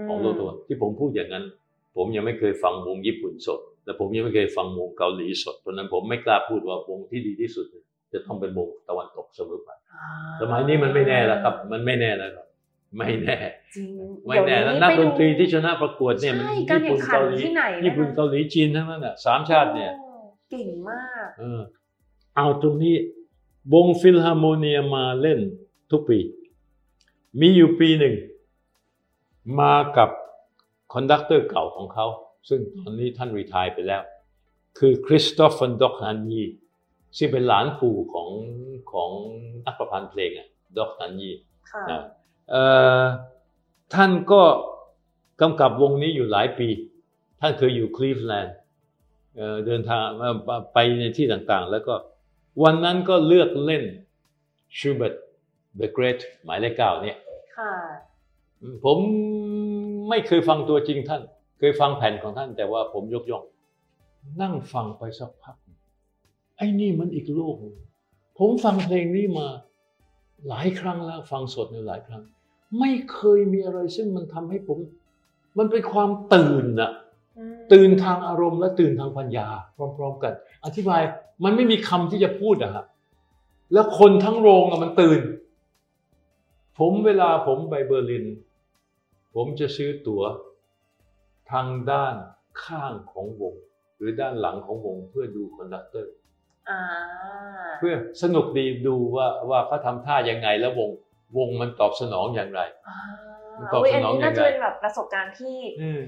[0.00, 1.44] มของโลกตะวันที่ผมพูดอย่างนั้น
[1.96, 7.66] ผมยังไม่เคยฟังวงญี่ปุ่นสด และผมยังไม่เคยฟังวงเกาหลีสดเพราะฉะนั้นผมไม่กล้าพูดว่าวงที่ดีที่สุด
[8.12, 10.06] จะต้องเป็นวงตะวันตกเสมอไปอ่า
[10.40, 12.46] สมัยนี้มันไม่แน่แล้วครับ มันไม่แน่แล้วครับ
[12.98, 13.36] ไม่แน่
[13.76, 13.90] จริง
[14.26, 20.08] ไม่แน่เดี๋แล้วยวนักไปดนตรีที่ชนะประกวดเนี่ยมันใช่การญี่แข่ปุ่งนขันเกาหลีที่ไหนญี่ปุ่นนะคะเกาหลีจีนทั้งนั้นน่ะสามชาติเนี่ยโอ้
[20.50, 21.60] เก่งมากเออ
[22.36, 22.94] เอาตรงนี้
[23.74, 25.38] วงฟิลฮาร์โมเนียมาเล่น
[25.90, 26.18] ทุกปี
[27.40, 28.14] มีอยู่ปีหนึ่ง
[29.60, 30.10] มากับ
[30.92, 32.06] conductor เก่าของเขา
[32.48, 34.02] ซึ่งตอนนี้ท่าน retire ไปแล้ว
[34.78, 36.44] คือคริสโตฟฟอนด็อกนันยี
[37.18, 38.28] ซึ่งเป็นหลานปู่ของ
[38.92, 39.10] ของ
[39.66, 41.30] นักประพันธ์เพลงอะด็อกนันยี
[41.70, 42.02] ค่ะนะ
[42.50, 42.62] เอ่
[43.00, 43.02] อ
[43.94, 44.42] ท่านก็
[45.40, 46.68] กำกับวงนี้อยู่หลายปี
[47.40, 48.56] ท่านเคยอยู่คลีฟแลนด์
[49.36, 50.36] เอ่อเดินทางเอ่อ
[50.74, 51.94] ไปในที่ต่างๆ แล้วก็
[52.62, 53.84] วันนั้นก็เลือกเล่น
[54.78, 55.14] ชูเบิร์ต
[55.80, 57.18] The Great หมายเลขเก้าเนี่ย
[57.58, 57.72] ค่ะ
[58.84, 58.98] ผม
[60.08, 61.22] ไม่เคยฟังตัวจริงท่าน
[61.58, 63.44] เคยฟังแผ่นของท่านแต่ว่าผมยกย่อง
[64.40, 67.76] นั่งฟังไปสักพักไอ้นี่มันอีกโลกหนึ่ง
[68.38, 69.46] ผมฟังเพลงนี้มา
[70.48, 72.22] หลายครั้งแล้วฟังสดในหลายครั้ง
[72.78, 74.78] ไม่เคยมีอะไรซึ่งมันทำให้ผม
[75.58, 76.90] มันเป็นความตื่นนะ
[77.38, 79.48] อืมตื่นทางอารมณ์และตื่นทางปัญญา
[79.96, 80.32] พร้อม ๆ กัน
[80.64, 81.02] อธิบาย
[81.44, 82.84] มันไม่มีคำที่จะพูดอะฮะ
[83.72, 85.20] แล้วคนทั้งโรงอะมันตื่น
[86.78, 88.26] ผมเวลาผมไปเบอร์ลิน
[89.34, 90.22] ผมจะซื้อตั๋ว
[91.52, 92.14] ทางด้าน
[92.64, 93.54] ข้างของวง
[93.96, 96.21] หรือด้านหลังของวงเพื่อดู conductor อ่า
[97.78, 100.90] เพื่อสนุกดีดูว่าว่าเขาทำท่ายังไงแล้ววง
[101.38, 102.98] วงมันตอบสนองอย่างไรอ่า
[103.58, 106.00] มันตอบอุ๊ยสอันนองนี้ยัน่างไงจะเป็นแบบประสบการณ์ที่อืม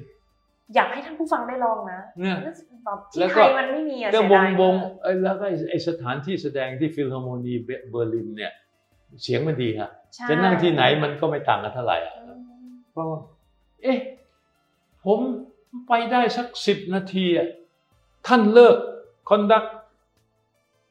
[0.75, 2.37] อยากให้ท่านผู้ฟังได้ลองนะเนี่ย
[2.85, 7.55] แบบแล้ที่วก็ไทยมันไม่มีอะก็เสียวงดายวงมากเอ้ยแล้วก็ไอ้ไอสถานที่แสดงที่ฟิลฮาร์โมนี
[7.91, 8.53] เบอร์ลินเนี่ย
[9.23, 12.33] เสียงมันดีฮะใช่จะนั่งที่ไหนมันก็ไม่ต่างกันเท่าไหร่อะอื
[12.67, 13.21] มเพราะว่า
[13.83, 13.99] เอ๊ะ
[15.05, 15.21] ผม
[15.89, 17.49] ไปได้สักสิบนาทีอะ
[18.27, 18.77] ท่านเลิก
[19.29, 19.65] คอนดัก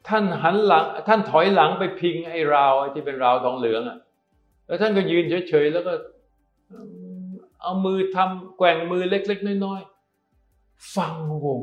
[0.08, 3.98] ท่านหันหลัง ท่านถอยหลังไปพิงไอ้ราวไอ้ที่เป็นราวทองเหลืองอะ
[4.68, 5.94] แล้วท่านก็ยืนเฉยๆแล้วก็
[6.72, 6.78] อื
[7.28, 7.30] ม
[7.62, 11.14] เอามือทำแกว่งมือเล็ก ๆ น้อยๆฟัง
[11.46, 11.60] วง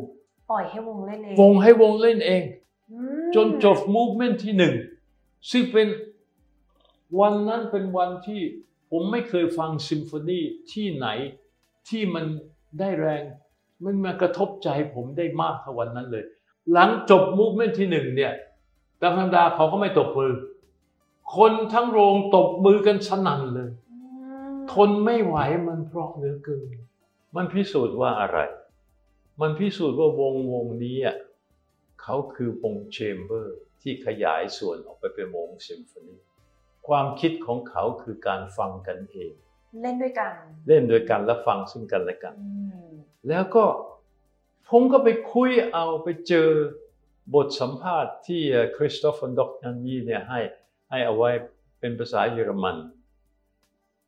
[0.50, 2.42] ปล่อยให้วงเล่นเอง วงให้วงเล่นเอง
[2.90, 4.74] อืมจนจบมูฟเมนต์ที่หนึ่ง
[5.50, 5.88] ซึ่งเป็น
[7.20, 8.42] วันนั้นเป็นวันที่
[8.90, 10.40] ผมไม่เคยฟังซิมโฟนี
[10.72, 11.06] ที่ไหน
[11.88, 12.24] ที่มัน
[12.78, 13.22] ได้แรง
[13.84, 16.24] มันมากระทบใจผมได้มากเท่าวันนั้นเลย
[16.72, 18.32] หลังจบมูฟเมนต์ที่หนึ่งเนี่ย
[19.00, 20.32] ตามธรรมดาเขาก็ไม่ตบมือ
[21.36, 23.96] คนทั้งโรงตบมือกันสนั่นเลยอื
[24.50, 26.68] มทนไม่ไหวมันเพราะเหลือเกิน
[27.36, 28.38] มันพิสูจน์ว่าอะไร
[29.40, 31.16] มันพิสูจน์ว่าวงวงนี้อะ
[32.02, 36.16] เขาคือวงแชมเบอร์ที่ขยายส่วนออกไปเป็นวงซิมโฟนี
[36.86, 39.32] ความคิดของเขาคือการฟังกันเอง
[39.82, 40.32] เล่นด้วยกัน
[40.68, 42.48] เล่นด้วยกันและฟังซึ่งกันและกันอื
[42.86, 42.90] ม
[43.28, 43.64] แล้วก็
[44.70, 46.48] ผมก็ไปคุยเอาไปเจอ
[47.34, 48.42] บทสัมภาษณ์ที่
[48.76, 50.40] คริสโตฟ ฟอนด็อกนันยีเนี่ยให้
[50.90, 51.30] ให้เอาไว้
[51.80, 52.76] เป็นภาษาเยอรมัน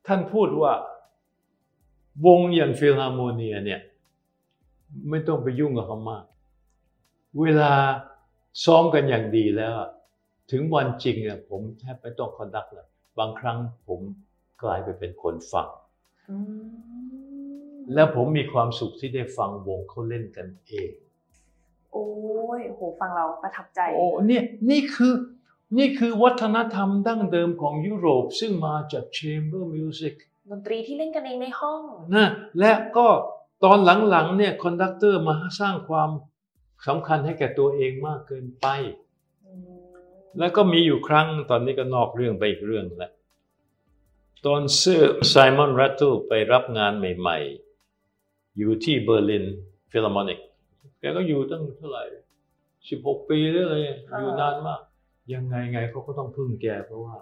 [0.06, 0.72] ท่านพูดว่า
[2.26, 3.80] วงอย่างฟิลฮาร์โมเนียเนี่ย
[5.10, 6.24] ไม่ต้องไปยุ่งกับเขามาก
[7.40, 7.72] เวลา
[8.64, 9.74] ซ้อมกันอย่างดีแล้ว
[10.50, 14.00] ถึงวันจริงเนี่ยผมแทบไม่ต้อง conduct เลย บางครั้งผม
[14.62, 15.68] กลายไปเป็นคนฟัง
[17.94, 20.90] แล้วผมมีความสุขที่ได้ฟังวงเขาเล่นกันเอง
[21.92, 22.06] โอ้
[22.58, 25.14] ยโหฟังเราประทับใจ โอ้เนี่ยนี่คือ
[25.78, 30.14] นี่คือวัฒนธรรมดั้งเดิมของยุโรปซึ่งมาจาก chamber music
[30.50, 31.82] ดนตรีที่เล่นกันเองในห้อง
[32.14, 32.28] นะ
[32.60, 33.06] และก็
[33.64, 33.78] ตอน
[34.10, 36.10] หลังๆเนี่ย conductor มาสร้างความ
[36.86, 38.66] สำคัญให้แก่ตัวเองมากเกินไป
[39.46, 39.82] อืม
[40.38, 43.12] แล้วก็มีอยู่ครั้งตอนนี้ก็นอกเรื่องไปอีกเรื่องแล้ว
[44.46, 47.71] ตอนเซอร์ไซมอนแรตเตลไปรับงานใหม่ ๆ
[48.58, 49.44] อยู่ที่เบอร์ลิน
[49.90, 50.38] ฟิล h ร์โมนิก
[51.00, 52.02] แกก็อยู่ตั้งเท่าไหร่
[52.88, 53.76] สิบหกปีหรืออะไร
[54.18, 54.80] อยู่นานมาก
[55.34, 57.16] ยังไงไงเขาก็ต้องพึ่งแกเพราะว่า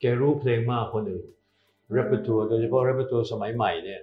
[0.00, 1.26] แกรู้เพลงมากคนอื่น
[1.92, 4.00] repertoire โดยเฉพาะ repertoire สมัยใหม่เนี่ย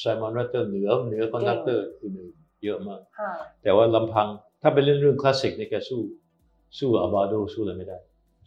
[0.00, 4.28] ไซมอนแรตเตลเหนือเหนือ conductor อื่นๆเยอะมากค่ะแต่ว่าลำพัง
[4.62, 6.00] ถ้าเป็นเรื่องเรื่องคลาสสิกเนี่ยแกสู้
[6.78, 7.98] สู้อาบาโดสู้อะไรไม่ได้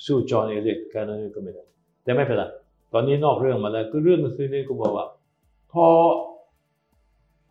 [0.06, 1.64] สู้จอห์นเอเลียตการ์ดเนอร์ก็ไม่ได้
[2.04, 2.44] แต่ไม่เป็นไร
[2.94, 5.08] ตอนนี้นอกเรื่องมาแล้วคือเรื่องก็คือนี่ก็บอกว่า
[5.72, 5.86] พอ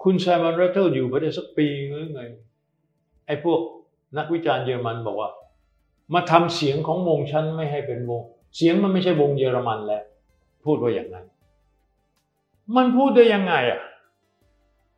[0.03, 2.23] คุณไซมอนแรตเทิลอยู่ไปได้สักปีหรือไง
[3.27, 3.61] ไอ้พวก
[4.19, 5.31] นักวิจารณ์เยอรมันบอกว่า
[6.15, 8.23] มาทำเสียงของวงฉันไม่ให้เป็นวง
[8.57, 10.03] เสียงมันไม่ใช่วงเยอรมันแล้ว
[10.65, 11.27] พูดว่าอย่างนั้น
[12.77, 13.81] มันพูดได้ยังไงอะ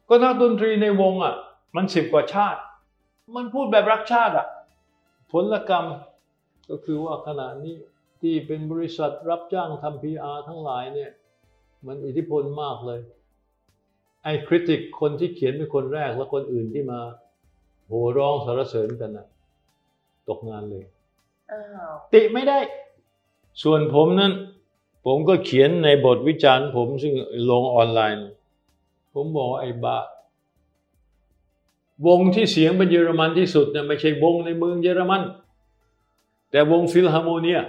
[0.09, 1.35] ก็นักดนตรีในวงอะ
[1.77, 2.61] มันสิบกว่าชาติ
[3.35, 4.47] มันพูดแบบรักชาติอะ
[5.33, 5.85] ผลกรรม
[6.71, 7.75] ก็คือว่าขณะนี้
[8.21, 11.11] ที่เป็นบริษัทรับจ้างทำ PR ทั้งหลายเนี่ย
[11.87, 13.01] มันอิทธิพลมากเลย
[14.25, 17.01] ไอ้คริติกคนที่เขียนเป็นคนแรกและคนอื่นที่มา
[17.87, 19.27] โห่ร้องสรรเสริญกันนะ
[20.29, 20.85] ตกงานเลย
[21.53, 22.59] อ้าวติไม่ได้
[23.63, 24.33] ส่วนผมนั้น
[25.07, 27.15] ผมก็เขียนในบทวิจารณ์ ผมซึ่ง
[27.51, 28.19] ลงออนไลน์
[29.15, 29.97] ผมบอกว่าไอ้บ้า
[32.07, 35.23] วงที่เสียงเป็นเยอรมันที่สุดเนี่ยไม่ใช่วงในเมืองเยอรมัน
[36.51, 37.61] แต่วงฟิลฮาร์โมเนีย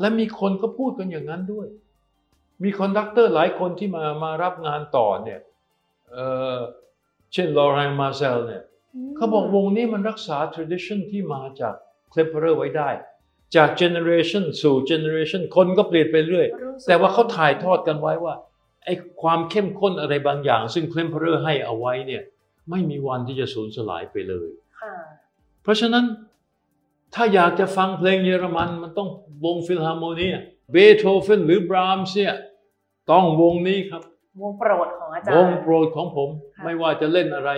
[0.00, 1.66] และมีคนก็พูดกันอย่างนั้นด้วย
[2.62, 5.40] มี conductor หลายคนที่มามารับงานต่อเนี่ย
[6.14, 6.20] เอ
[6.56, 6.58] อ
[7.32, 8.62] เช่นลอเรนมาเซลเนี่ย
[9.16, 11.74] เขาบอกวงนี้มันรักษา tradition ที่มาจาก
[12.10, 12.90] เคลมเพอเรอร์ไว้ได้
[13.56, 18.34] จาก generation สู่ generation คนก็เปลี่ยนไปเรื่อยรู้สึกแต่ว่าเขาถ่ายทอดกันไว้ว่า
[18.84, 22.22] ไอ้ความเข้มข้นอะไรบางอย่าง ซึ่งเคลมเพอเรอร์ให้เอาไว้เนี่ย
[22.70, 24.48] ไม่มีวันที่จะสูญสลายไปเลย
[24.80, 24.94] ค่ะ
[25.62, 26.04] เพราะฉะนั้น
[27.14, 29.08] ถ้าอยากจะฟังเพลงเยอรมันมันต้อง
[29.44, 30.36] วงฟิลฮาร์โมเนีย
[30.72, 32.34] เบโธเฟนหรือบรามส์เนี่ย
[33.10, 34.02] ต้องวงนี้ครับ
[34.42, 37.50] วงโปรดของอาจารวย์งโวงโปรดของผมค่ะไม่ว่าจะเล่นอะไร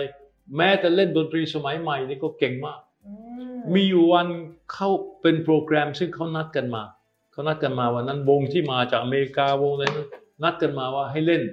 [0.57, 3.13] แม้แต่เล่นดนตรีสมัยใหม่นี่ก็เก่งมากอื
[3.55, 4.27] มมีอยู่วัน
[4.73, 4.89] เข้า
[5.21, 6.83] เป็นโปรแกรมซึ่งเขานัดกันมา
[7.31, 10.09] เขานัดกันมาวันนั้นวงที่มาจากอเมริกาวงอะไรนั้น
[10.43, 11.43] นัดกันมาว่าให้เล่น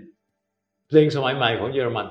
[0.88, 2.08] เพลงสมัยใหม่ของเยอรมัน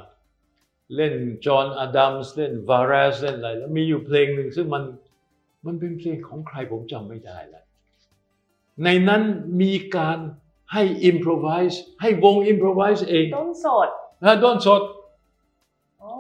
[0.96, 1.14] เล่น
[1.46, 4.84] จอห์นอดัมส์เล่นวาร์สเล่นอะไรแล้วมีอยู่เพลงหนึ่งซึ่งมัน
[5.66, 7.66] มันเป็นเพลงของใครผมจำไม่ได้แล้ว
[8.84, 9.22] ในนั้น
[9.62, 10.18] มีการ
[10.72, 13.90] ให้อิมพรไวส์ให้วงอิมพรไวส์เองต้นสด
[14.24, 14.82] นะด้นสด
[16.00, 16.12] โอ้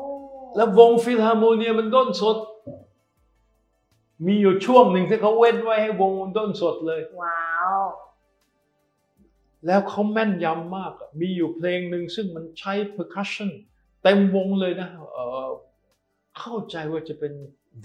[0.55, 2.37] แล้ววงฟิลฮาร์โมเนียมันด้นสด
[4.25, 7.43] มีอยู่ช่วงหนึ่งที่เขาเว้นไว้ให้วงมันด้นสดเลย ว้า
[7.77, 7.81] ว
[9.65, 13.51] แล้วเขาแม่นยำมากอะมีอยู่เพลงหนึ่งซึ่งมันใช้ percussion
[14.03, 15.49] เต็มวงเลยนะเอ่อ
[16.39, 17.33] เข้าใจว่าจะเป็น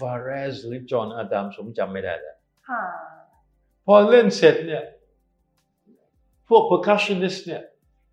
[0.01, 2.37] วาเรสหรือจอห์นอาดัมส์ ผมจำไม่ได้แล้ว
[2.69, 2.83] ค่ะ
[3.85, 4.83] พอเล่นเสร็จเนี่ย
[6.49, 7.63] พวก percussionist เนี่ย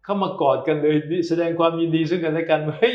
[0.04, 0.96] เข้ามากอดกันเลย
[1.28, 2.94] แสดงความยินดีซึ่งกันและกันเฮ้ย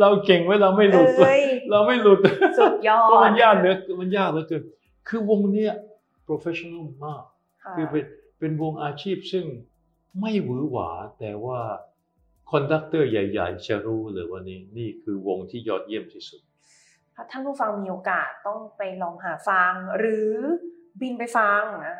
[0.00, 2.18] เราเก่งเว้ยเราไม่หลุดเว้ยเราไม่หลุด
[2.58, 4.62] สุดยอเพราะดมันยากเหลือมันยากเหลือเกิน
[5.08, 5.74] คือวงเนี้ย
[6.26, 7.22] professional มาก
[7.64, 8.04] ค่ะคือเป็น
[8.38, 9.44] เป็นวงอาชีพซึ่ง
[10.20, 11.60] ไม่หวือหวาแต่ว่า
[12.50, 16.40] conductor ใหญ่ ๆ จะรู้เลยว่านี่นี่คือวงที่ยอดเยี่ยมที่สุด
[17.14, 20.30] ถ้าท่านผู้ฟังมีโอกาสต้องไปลองหาฟังหรือ
[21.00, 21.96] บินไปฟังอ่า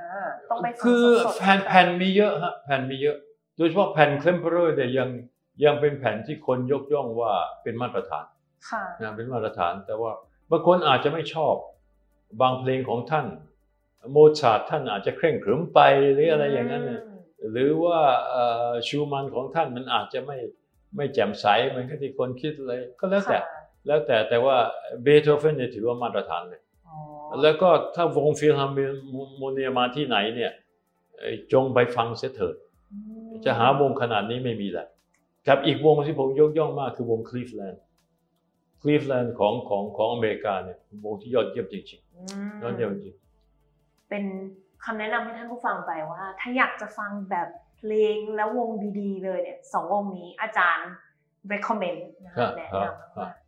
[0.51, 3.16] ต้องไปฟังคือสดๆแผ่นแผ่นมีเยอะฮะแผ่นมีเยอะ
[3.57, 5.09] โดยเฉพาะแผ่นเคลมเพอร์เนี่ยยัง
[5.64, 8.27] ยังเป็นแผ่นที่คนยกย่องว่าเป็นมาตรฐาน
[8.70, 10.12] ค่ะนะเป็นมาตรฐาน แต่ว่า
[10.51, 11.55] บางคนอาจจะไม่ชอบ
[12.40, 13.27] บางเพลงของท่าน
[14.12, 15.81] โมซาร์ทท่านอาจจะเคร่งขรึมไป
[16.12, 17.03] หรืออะไรอย่างนั้นเนี่ย
[17.51, 20.38] หรือว่าเอ่อชูมันของท่านมันอาจจะไม่
[20.96, 24.57] ไม่แจ่มใสเหมือนกับที่คนคิดเลยก็แล้วแต่ค่ะแล้วแต่แต่ว่า
[25.03, 26.71] เบโธเฟนเนี่ยถือว่ามาตรฐานเลยอ๋อ
[27.42, 28.74] แล้วก็ถ้าวงฟิลฮาร์
[29.38, 30.52] โมเนียมาที่ไหนเนี่ย
[31.18, 32.56] เอ่อจงไปฟังเสียเถิด
[32.92, 34.86] อืมจะหาวงขนาดนี้ไม่มีแหละ
[35.46, 37.82] ครับอีกวงที่ผมยกย่องมากคือวงคลีฟแลนด์
[38.82, 43.14] คลีฟแลนด์ของของของอเมริกาเนี่ยวงที่ยอดเยี่ยมจริงอืมๆยอดเยี่ยมจริง
[44.08, 44.24] เป็น
[44.84, 50.90] คำแนะนำให้ท่านผู้ฟังไปว่า ถ้าอยากจะฟังแบบเพลงแล้ววงดีๆเลยเนี่ยสองวงนี้อาจารย์
[51.52, 53.41] recommend นะครัคะบแนะครับนำ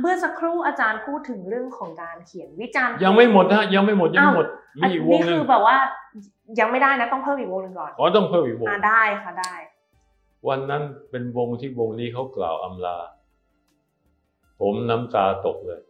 [0.00, 5.76] เมื่อสักครู่อาจารย์พูดถึงเรื่องของการเขียนวิจารณ์ ยังไม่หมดนะยังไม่หมดยังไม่หมดมีอันอีกวงนี้หนึ่คืงอแบบว่า
[6.60, 9.54] ยังไม่ได้นะต้องเพิ่มอีกวงหนึ่งก่อนขอต้องเพิ่มอีกวงอ่าได้ค่ะได้
[10.48, 12.98] วันนั้นเป็นวงที่วงนี้เขากล่าวอำลา
[14.60, 15.82] ผมน้ำตาตกเลย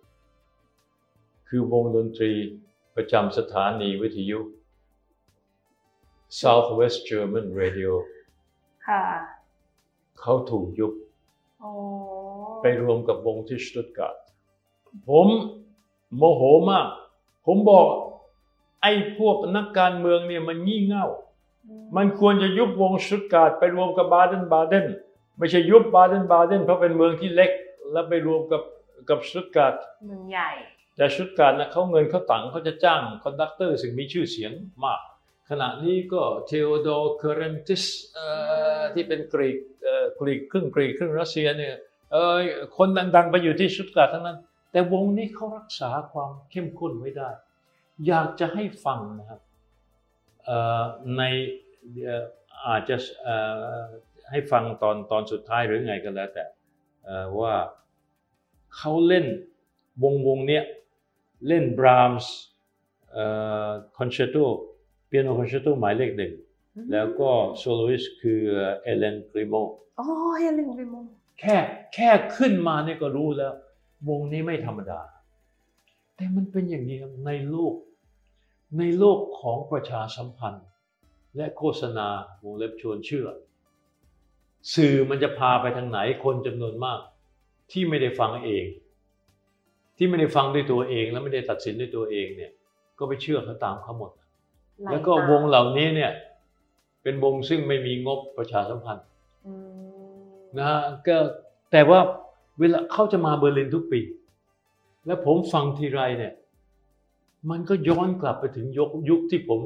[1.49, 2.33] คือวงดนตรี
[2.97, 4.39] ประจำสถานีวิทยุ
[6.41, 7.93] Southwest German Radio
[8.89, 9.03] ค่ะ
[10.21, 10.93] เขาถูกยุบ
[11.61, 11.73] โอ้
[12.63, 14.17] ไปรวมกับวงที่สตุตการ์ต
[15.09, 15.29] ผม
[16.17, 16.87] โมโหมาก
[17.47, 17.87] ผมบอก
[18.83, 21.07] ไอ้พวกนักการเมืองเนี่ยมันงี่เง่า
[21.97, 24.87] มันควรจะยุบวงสตุตการ์ดไปรวมกับบาเดนบาเดน
[25.39, 27.51] ไม่ใช่ยุบบาเดนบาเดนเพราะเป็นเมืองที่เล็ก
[27.93, 28.63] แล้วไปรวมกับ
[29.09, 29.75] กับสตุตการ์ด
[30.07, 30.51] เมืองใหญ่
[30.97, 34.53] แต่สตุตการ์ดนะเขาเงินเขาตังค์เขาจะจ้าง conductor ซึ่งมีชื่อเสียง
[34.85, 35.01] มาก
[35.51, 37.85] ขณะนี้ก็เทโอโดเคเรนติส
[38.95, 41.75] ที่เป็นกรีกเอ่อกรีกครึ่งกรีกครึ่งรัสเซียเนี่ย
[42.13, 42.37] เออ
[42.77, 44.39] คนดังๆ ไปอยู่ที่สตุตการ์ดทั้งนั้น
[44.71, 47.31] แต่วงนี้เขารักษาความเข้มข้นไว้ได้
[48.07, 49.41] อยากจะให้ฟังนะครับ
[50.45, 50.83] เอ่อ
[51.17, 51.23] ใน
[52.05, 52.25] เอ่อ
[52.67, 53.37] อาจจะเอ่
[53.79, 53.83] อ
[54.31, 56.45] ให้ฟังตอนตอนสุดท้ายหรือไงก็แล้วแต่
[57.05, 57.55] เอ่อว่า
[58.77, 59.27] เขาเล่น
[60.03, 60.65] วงวงเนี้ย
[61.49, 62.35] เล่นบรามส์
[63.97, 64.37] คอนแชร์โต
[65.07, 66.33] เปียโนคอนแชร์โตหมายเลขหนึ่ง
[66.93, 68.41] แล้วก็ soloist คือ
[68.83, 69.55] เอเลนกริโม
[69.97, 70.05] โอ้
[70.39, 71.05] เฮลิงไปมง
[71.43, 71.57] แค่
[71.95, 73.53] แค่ขึ้นมาเนี่ยก็รู้แล้ว
[74.09, 75.01] วงนี้ไม่ธรรมดา
[76.17, 77.75] แต่มันเป็นอย่างนี้ครับในโลก
[78.79, 80.67] ในโลกของประชาสัมพันธ์
[81.37, 82.09] และโฆษณา
[82.45, 83.29] วงเล็บชวนเชื่อ
[84.75, 87.01] สื่อมันจะพาไปทางไหนคนจำนวนมาก
[87.73, 88.65] ที่ไม่ได้ฟังเอง
[89.97, 92.53] ที่ไม่ได้ฟังด้วยตัวเอง แล้วไม่ได้ตัดสินด้วยตัวเองเนี่ย
[92.99, 94.21] ก็ไปเชื่อเขาตามเขาหมดไห
[94.91, 96.13] แล้วก็ตามวงเหล่านี้เนี่ย
[97.03, 99.12] เป็นวงซึ่งไม่มีงบประชาสัมพันธ์อืม
[100.59, 101.17] นะฮะก็
[101.73, 102.01] แต่ว่า
[102.59, 104.01] เวลาเขาจะมาเบอร์ลินทุกปี
[105.07, 106.35] แล้วผมฟังทีไรเนี่ย
[107.51, 109.61] มันก็ย้อนกลับไปถึงยุคยุคที่ผม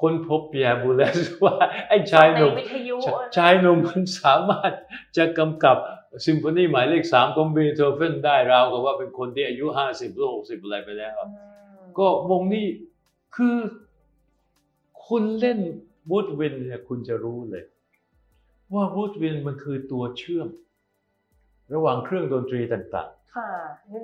[0.00, 1.54] ค้นพบเปียร์บูเลสว่า
[1.88, 4.72] ไอ้ชายหนุ่มในวิทยุชชายหนุ่มมันสามารถ
[5.16, 5.76] จะกำกับ
[6.26, 11.28] ซิมโฟนีหมายเลขสามของเบโธเฟนได้ราวกับว่าเป็นคนที่อายุห้าสิบหรือหกสิบอะไรไปแล้วอื
[11.80, 12.66] มก็วงนี้
[13.36, 13.56] คือ
[15.06, 15.60] คุณเล่น
[16.10, 17.64] วูดวินเนี่ยคุณจะรู้เลย
[18.74, 20.48] ว่าวูดวินมันคือตัวเชื่อม
[21.74, 23.50] ระหว่างเครื่องดนตรีต่างค่ะ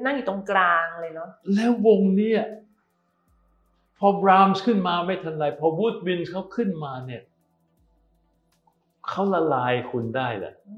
[0.07, 2.33] นั่งอยู่ตรงกลางเลยเนาะๆแล้ววงเนี้
[3.99, 7.23] พอบรามส์ขึ้นมาไม่ทันไร พอวูดวินเขาขึ้นมาเนี่ย
[9.09, 10.77] เขาละลายคุณได้แหละอื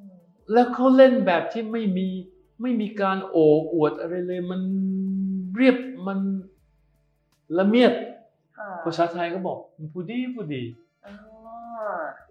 [0.00, 0.04] ม
[0.52, 2.08] แล้วเขาเล่นแบบที่ไม่มี
[2.62, 4.60] ไม่มีการโอ้อวดอะไรเลย มัน
[5.56, 5.76] เรียบ
[6.06, 6.18] มัน
[7.58, 7.92] ละเมียด
[8.58, 10.83] ค่ะภาษาไทยก็บอกมันผู้ดีผู้ดีอ๋อ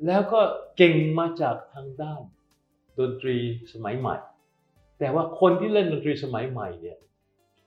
[0.08, 0.40] แล้วก็
[0.78, 2.22] เก่งมาจากทางด้าน
[3.00, 3.38] ดนตรี
[3.74, 4.16] สมัยใหม่
[5.00, 6.98] แต่ว่าคนที่เล่นดนตรีสมัยใหม่เนี่ย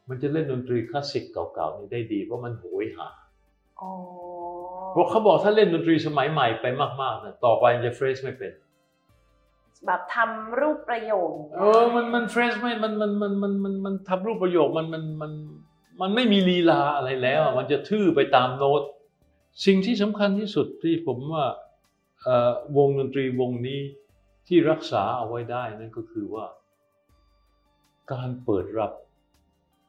[0.08, 3.08] มันจะเล่นดนตรีคลาสสิกเก่าๆนี่ได้ดีเพราะมันโหยหา
[3.80, 3.90] อ๋อ
[4.92, 8.52] เพราะเขาบอกถ้าเล่นดนตรีสมัยใหม่ไปมากๆนะต่อไปมันจะเฟรชไม่เป็น
[9.86, 15.32] แบบทำรูปประโยคเออมันมันเฟรชไม่มันมันมันมันมันมันทำรูปประโยคมันมันมัน
[16.00, 18.82] มันไม่มีลีลาอะไรแล้วอะมันจะทื่อไปตามโน้ต
[19.66, 21.65] สิ่งที่สำคัญที่สุดที่ผมว่าเอ่อ
[22.76, 23.80] วงดนตรีวงนี้
[24.46, 26.46] ที่รักษาเอาไว้ได้นั่นก็คือว่า
[28.12, 28.92] การเปิดรับ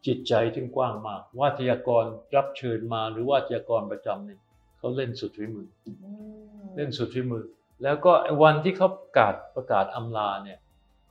[0.05, 4.39] จิตใจที่กว้างมาก วาทยากรรับเชิญมาหรือวาทยากรประจำเนี่ย
[4.77, 7.43] เขาเล่นสุดฝีมืออืมเล่นสุดฝีมือ
[7.83, 10.59] แล้วก็ไอ้วันที่เขาประกาศประกาศอำลาเนี่ย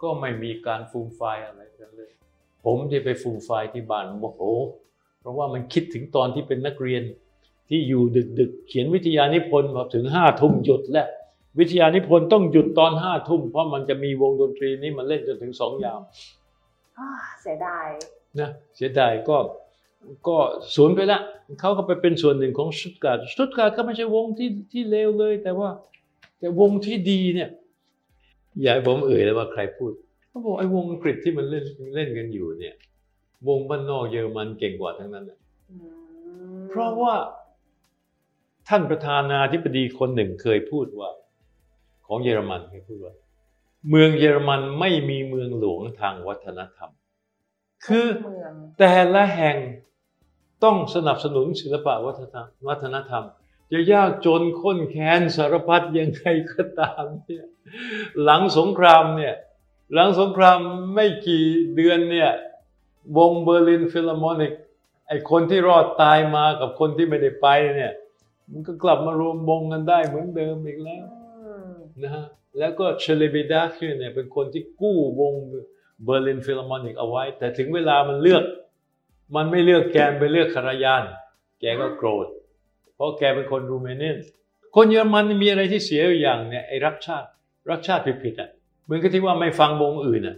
[0.03, 2.11] ก็ไม่มีการฟูมไฟายอะไรกันเลย
[2.65, 4.43] ผมที่ไปฟูมไฟายที่บ้านโอ้โห
[5.21, 7.03] เพราะว่ามันคิดถึงตอนที่เป็นนักเรียน
[7.69, 8.03] ที่อยู่
[8.41, 11.09] ดึกๆ เขียนวิทยานิพนธ์พอถึงห้าทุ่มหยุดแล้ว
[11.59, 16.01] วิทยานิพนธ์ต้องหยุดตอนห้าทุ่ม เพราะมันจะมีวงดนตรีนี้มันเล่นจนถึงสองยาม
[16.99, 17.09] อ่า
[17.43, 17.87] เสียดาย
[18.41, 19.37] นะเสียดายก็
[20.29, 20.37] ก็
[20.75, 21.21] สูญไปละ
[21.61, 25.69] เขาก็ไปเป็นส่วนหนึ่งของสตุตการ์ดสตุตการ์ดก็ไม่ใช่วงที่ที่เลวเลย แต่ว่า
[26.39, 27.51] แต่วงที่ดีเนี่ย
[28.61, 29.93] อย่าให้ผมเอ่ยเลยว่าใครพูด
[30.29, 31.65] เขาบอกไอ้วงอังกฤษที่มันเล่น
[31.95, 32.75] เล่นกันอยู่เนี่ย
[33.49, 35.39] วงบ้านนอกเยอรมันเก่งกว่าทั้งนั้นน่ะ
[35.71, 35.77] อื
[36.57, 37.15] มเพราะว่า
[38.69, 41.11] ท่านประธานาธิบดีคนหนึ่งเคยพูดว่า
[42.07, 43.15] ของเยอรมันเคยพูดว่า
[43.91, 46.91] เมืองเยอรมันไม่มีเมืองหลวงทางวัฒนธรรม
[47.87, 48.07] คือ
[48.79, 49.57] แต่ละแห่ง
[50.65, 53.25] ต้องสนับสนุนศิลปะวัฒนธรรมวัฒนธรรม
[53.73, 57.47] จะยากจนข้นแค้นสารพัดยังไงก็ตามเนี่ย
[58.23, 59.35] หลังสงครามเนี่ย
[59.95, 60.59] หลังสงคราม
[60.95, 61.45] ไม่กี่
[61.77, 62.31] เดือนเนี่ย
[63.19, 64.53] วงเบอร์ลินฟิลฮาร์โมนิก
[65.09, 67.93] ไอ้คนที่รอดตายมากับคนที่ไม่ได้ไปเนี่ย
[68.51, 71.05] มันก็กลับมารวมวงกันได้เหมือนเดิมอีกแล้ว
[72.03, 72.25] นะฮะ
[72.59, 75.33] แล้วก็เชลิบิดาเคเนี่ยเป็นคนที่กู้วง
[76.05, 78.45] เบอร์ลินฟิลฮาร์โมนิกเอาไว้ แต่ถึงเวลามันเลือก
[79.37, 81.03] มันไม่เลือกแก มันไปเลือกคารายาน
[81.61, 82.27] แกก็โกรธ
[82.95, 84.19] เพราะแกเป็นคนรูเมเนียน
[84.75, 87.29] คนเยอรมันมีอะไรที่เสียอยู่อย่างเนี่ยไอ้รักชาติ
[87.71, 88.51] รักชาติผิดๆอะ
[88.85, 90.37] เหมือนกับที่ว่าไม่ฟังวงอื่นอะ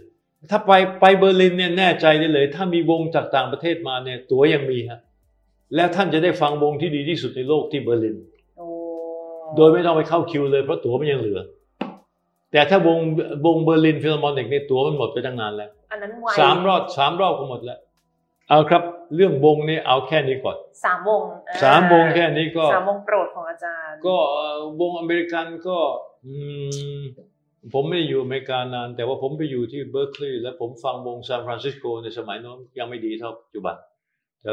[0.51, 4.99] ถ้าไปไปเบอร์ลินเนี่ยแน่ใจได้เลย ถ้ามีวงจากต่างประเทศมาเนี่ยตั๋วยังมีฮะ
[5.75, 8.17] แล้วท่านจะได้ฟังวงที่ดีที่สุดในโลกที่เบอร์ลิน
[9.49, 11.39] โอ้โดยไม่ต้องไปเข้าคิวเลยเพราะตั๋วมันยังเหลือ
[12.51, 12.99] แต่ถ้าวง
[13.45, 17.79] วงเบอร์ลินฟิลฮาร์โมนิกเนี่ยตั๋วมันหมดไปตั้งนานแล้วอันนั้นไวสามรอบสามรอบก็หมดแล้ว
[18.49, 18.83] เอาครับ
[19.15, 25.77] เรื่องวงนี่เอาแค่นี้ก่อนสามวงอ่สามวงแค่นี้ก็สามวงโปรดของอาจารย์ ก็เอ่อวงอเมริกันก็
[26.25, 26.33] อื
[26.99, 27.01] ม
[27.73, 33.75] ผมไม่ได้อยู่อเมริกานาน แต่ว่าผมไปอยู่ที่เบอร์คลีย์และผมฟังวงซานฟรานซิสโกในสมัยโน้นยังไม่ดีเท่าปัจจุบัน
[34.41, 34.51] แต่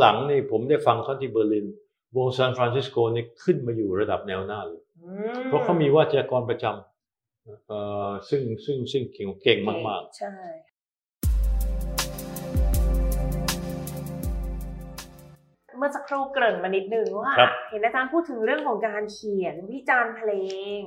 [0.00, 1.66] หลังๆนี่ผมได้ฟังเขาที่เบอร์ลิน
[2.16, 10.34] วงซานฟรานซิสโกนี่ขึ้นมาอยู่ระดับแนวหน้าเลยอืมเพราะเขามีวาทยากรประจำเอ่อซึ่งซึ่งซึ่งเก่งเก่งมากใช่
[15.78, 20.30] เมื่อสักครู่เกริ่นมานิดนึงว่าครับเห็นอาจารย์พูดถึงเรื่องของการเขียนวิจารณ์เพล
[20.78, 20.80] ง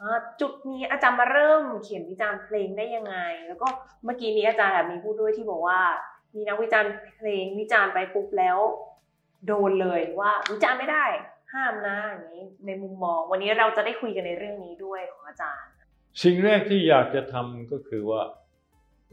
[0.00, 3.68] อ่าจุดนี้อาจารย์มาเริ่มเขียนวิจารณ์เพลงได้ยังไง แล้วก็
[4.04, 5.80] เมื่อกี้นี้อาจารย์แอบมีพูดด้วยที่บอกว่า
[6.34, 8.58] มีนักวิจารณ์เพลงวิจารณ์ไปปุ๊บแล้ว
[9.46, 11.04] โดนเลยว่าวิจารณ์ไม่ได้
[11.54, 18.22] ห้ามนะอย่างนี้ในมุมมอง วันนี้เราจะได้คุยกันในเรื่องนี้ด้วยของอาจารย์ๆสิ่งแรกที่อยากจะทำก็คือว่า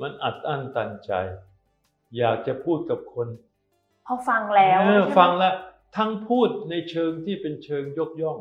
[0.01, 1.11] มันอัดอั้นตันใจ
[2.17, 3.27] อยากจะพูดกับคน
[4.07, 5.55] พอฟังแล้วเออใช่ไหมฟังแล้ว
[5.97, 8.37] ทั้งพูดในเชิงที่เป็นเชิงยกย่อง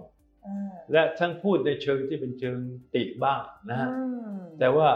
[0.47, 2.59] อืมและทั้งพูดในเชิงที่เป็นเชิง
[2.95, 4.89] ติบ้างนะฮะอืมแต่ว่า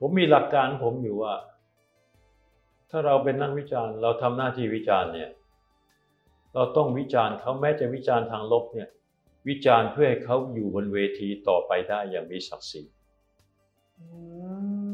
[0.00, 1.34] ผมมีหลักการของผมอยู่ว่า
[2.90, 5.30] ถ้าเราเป็นนักวิจารณ์ เราทำหน้าที่วิจารณ์เนี่ย
[6.54, 8.88] เราต้องวิจารณ์เขาแม้จะวิจารณ์ทางลบเนี่ย
[9.48, 12.82] วิจารณ์เพื่อให้เขาอยู่บนเวทีต่อไปได้อย่างมีศักดิ์ศรี
[14.00, 14.06] อื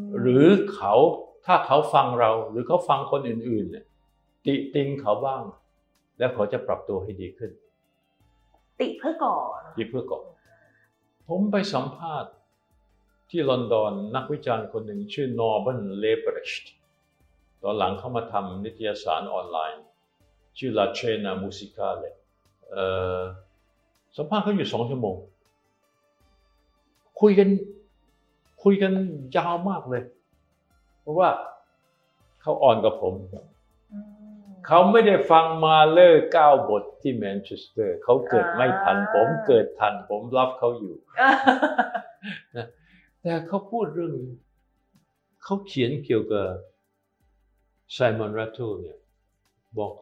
[0.01, 0.95] มหรือเขา
[1.47, 3.85] ถ้าเขาฟังเราหรือเขาฟังคนอื่นๆเนี่ย
[4.45, 5.43] ติติงเขาบ้าง
[6.19, 7.51] แล้วเขาจะปรับตัวให้ดีขึ้น
[8.81, 10.25] ติเพื่อก่อนที่เพื่อก่อน
[11.29, 12.33] ผมไปสัมภาษณ์
[13.31, 16.73] ที่ลอนดอนนักวิจารณ์คนหนึ่งชื่อนอร์บันเลเบรชต์
[17.63, 19.83] ตอนหลังเขามาทำนิตยสารออนไลน์
[20.59, 22.11] ชื่อ La Cena Musicale
[22.71, 22.85] เอ่
[23.19, 23.21] อ
[24.17, 25.17] สัมภาษณ์เขาอยู่สองชั่วโมง
[27.21, 27.49] คุยกัน
[28.63, 28.93] คุยกัน
[29.37, 30.03] ยาวมากเลย
[31.01, 31.31] เพราะว่า
[32.43, 33.15] เขาอ่อนกับผม
[33.93, 34.11] อืม
[34.67, 40.95] เขาไม่ได้ฟังมาเลอร์เก้าบทที่แมนเชสเตอร์ เขาเกิดไม่ทันอ่าผมเกิดทัน ผมรับเขาอยู่
[42.57, 42.67] นะ
[43.23, 44.15] แต่เขาพูดเรื่อง
[45.45, 46.47] เขาเขียนเกี่ยวกับ
[47.93, 48.99] ไซมอนรัตโตเนี่ย
[49.79, 49.93] บอก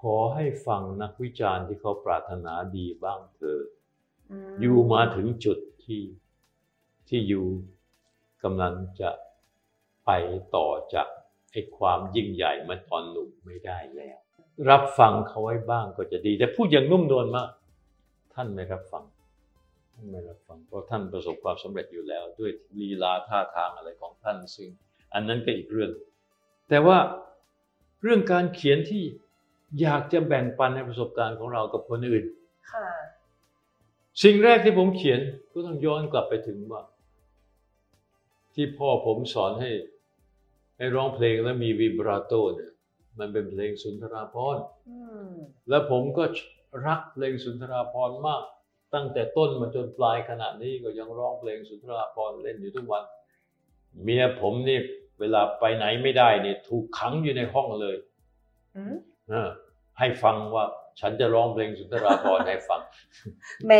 [0.00, 3.62] ขอให้ฟังนักวิจารณ์ที่เขาปรารถนาดีบ้างเถอะ
[4.60, 6.02] อยู่มาถึงจุดที่
[7.08, 7.46] ที่อยู่
[8.44, 9.10] กำลังจะ
[10.06, 10.10] ไป
[10.56, 11.08] ต่อจาก
[11.52, 14.18] ไอ้ความยิ่งใหญ่เมื่อตอนหนุ่มไม่ได้แล้ว
[14.70, 17.50] รับฟังเขาไว้บ้างก็จะดี แต่พูดอย่างนุ่มนวลมาก
[18.34, 19.04] ท่านไม่รับฟัง
[19.94, 24.68] ท่านไม่รับฟัง เพราะท่านประสบความสำเร็จอยู่แล้ว ด้วยลีลาท่าทางอะไรของท่านซึ่ง
[25.14, 25.90] อันนั้นก็อีกเรื่อง
[26.68, 26.98] แต่ว่า
[28.02, 29.04] เรื่องการเขียนที่
[29.80, 32.24] อยากจะแบ่งปันในประสบการณ์ของเรากับคนอื่น
[32.72, 32.88] ค่ะ
[34.22, 35.20] สิ่งแรกที่ผมเขียน
[35.52, 36.82] ก็ต้องย้อนกลับไปถึงว่า
[38.54, 39.70] ที่พ่อผมสอนให้
[40.76, 42.72] ให้ร้องเพลงแล้วมีวิบราโตเนี่ย
[43.18, 45.30] มันเป็นเพลงสุนทราภรณ์อืม
[45.68, 46.24] แล้วผมก็
[46.86, 48.42] รักเพลงสุนทราภรณ์มาก
[48.94, 53.04] ตั้งแต่ต้นมาจนปลายขณะนี้ก็ยังร้องเพลงสุนทราภรณ์เล่นอยู่ทุกวัน
[54.02, 54.78] เมียผมนี่
[55.20, 57.96] เวลาไปไหนไม่ได้นี่ถูกขังอยู่ในห้องเลย
[58.76, 58.98] อืมเออ
[59.98, 60.64] ให้ฟังว่า
[61.00, 62.80] ฉันจะร้องเพลงสุนทราภรณ์ให้ฟัง
[63.66, 63.72] แหม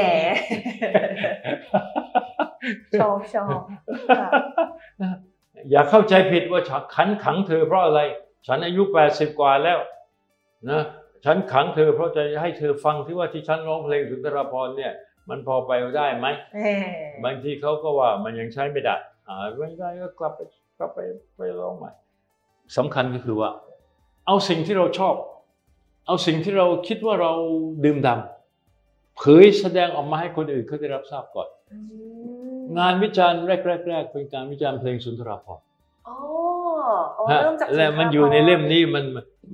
[3.00, 3.60] ชอบชอบ
[4.18, 4.28] ค่ะ
[5.70, 8.00] อย่าเข้าใจผิดว่าฉันขันขังเธอเพราะอะไร
[8.46, 9.78] ฉันอายุ80กว่าแล้ว
[10.70, 10.82] นะ
[11.24, 14.92] ฉันขังเธอเพราะจะให้เธอฟังที่ว่าที่ฉันร้องเพลงสุนทรภรณ์เนี่ย
[15.28, 16.66] มันพอไปได้ไหมแหม
[17.24, 18.96] บางทีเขาก็ว่ามันยังใช้ไม่ได้
[19.28, 20.40] อ่าไม่ได้ก็กลับไป
[20.78, 20.98] กลับไป
[21.36, 21.90] ไปร้องใหม่
[22.76, 23.50] สำคัญก็คือว่า
[24.26, 25.14] เอาสิ่งที่เราชอบ
[26.08, 27.32] เอาสิ่งที่เราคิดว่าเรา
[27.84, 31.78] ดื่มด่ำเผยแสดงออกมาให้คนอื่นเขาได้รับทราบก่อนอื
[32.58, 35.64] มงานวิจารณ์แรกๆเป็นการวิจารณ์เพลงสุนทรภรณ์
[36.08, 36.16] อ๋อ
[37.18, 39.04] อ๋อฮะเริ่มจากแล้วมันอยู่ในเล่มนี้มัน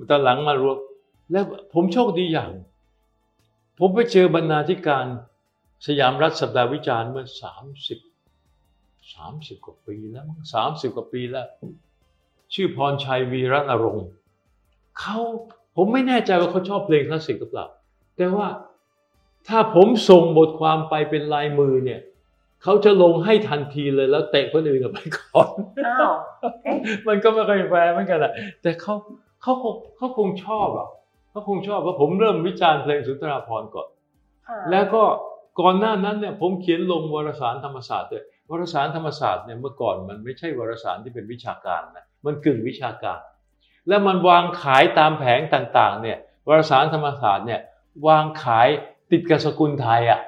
[0.09, 0.77] ตอนหลังมารวม
[1.31, 1.43] แล้ว
[1.73, 2.51] ผมโชคดีอย่าง
[3.79, 5.05] ผมไปเจอบรรณาธิการ
[5.87, 7.99] สยามรัฐสัปดาห์วิจารณ์เมื่อสามสิบ
[9.13, 11.47] สามสิบกว่าปีแล้วมั้งสามสิบกว่าปีแล้ว
[12.53, 14.07] ชื่อพรชัยวีระนรงค์
[14.99, 15.19] เขา
[15.75, 17.65] ผมไม่แน่ใจว่าเขาชอบเพลงคลาสสิกหรือเปล่า
[18.17, 18.47] แต่ว่า
[19.47, 22.01] ถ้าผมส่งบทความไปเป็นลายมือเนี่ย
[22.63, 25.49] เขาจะลงให้ทันทีเลยแล้วเตะคนอื่นออกไปก่อน
[25.87, 26.13] อ้าว
[27.07, 28.93] มันก็ไม่ค่อยแฟร์เหมือนกันแหละแต่เขา
[29.41, 30.87] เขาคงเขาคงชอบอะ
[31.29, 33.87] เขาคงชอบเพราะผมเริ่มวิจารณ์เพลงสุนทราภรณ์ก่อน
[34.47, 35.03] ค่ะแล้วก็
[35.61, 43.19] ก่อนหน้านั้นเนี่ยผมเขียนลงวารสารธรรมศาสตร์ด้วยวารสารธรรมศาสตร์เนี่ยเมื่อก่อนมันไม่ใช่วารสารที่เป็นวิชาการนะมันกึ่งวิชาการ
[43.87, 46.17] แล้วมันวางขายตามแผงต่างๆ เนี่ย
[46.47, 47.61] วารสารธรรมศาสตร์เนี่ย
[48.07, 48.67] วางขาย
[49.11, 50.19] ติดกับสกุลไทยอะ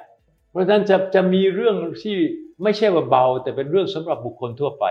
[0.50, 2.16] เพราะฉะนั้นจะจะมีเรื่องที่
[2.62, 4.84] ไม่ใช่ว่าเบา แต่เป็นเรื่องสำหรับบุคคลทั่วไป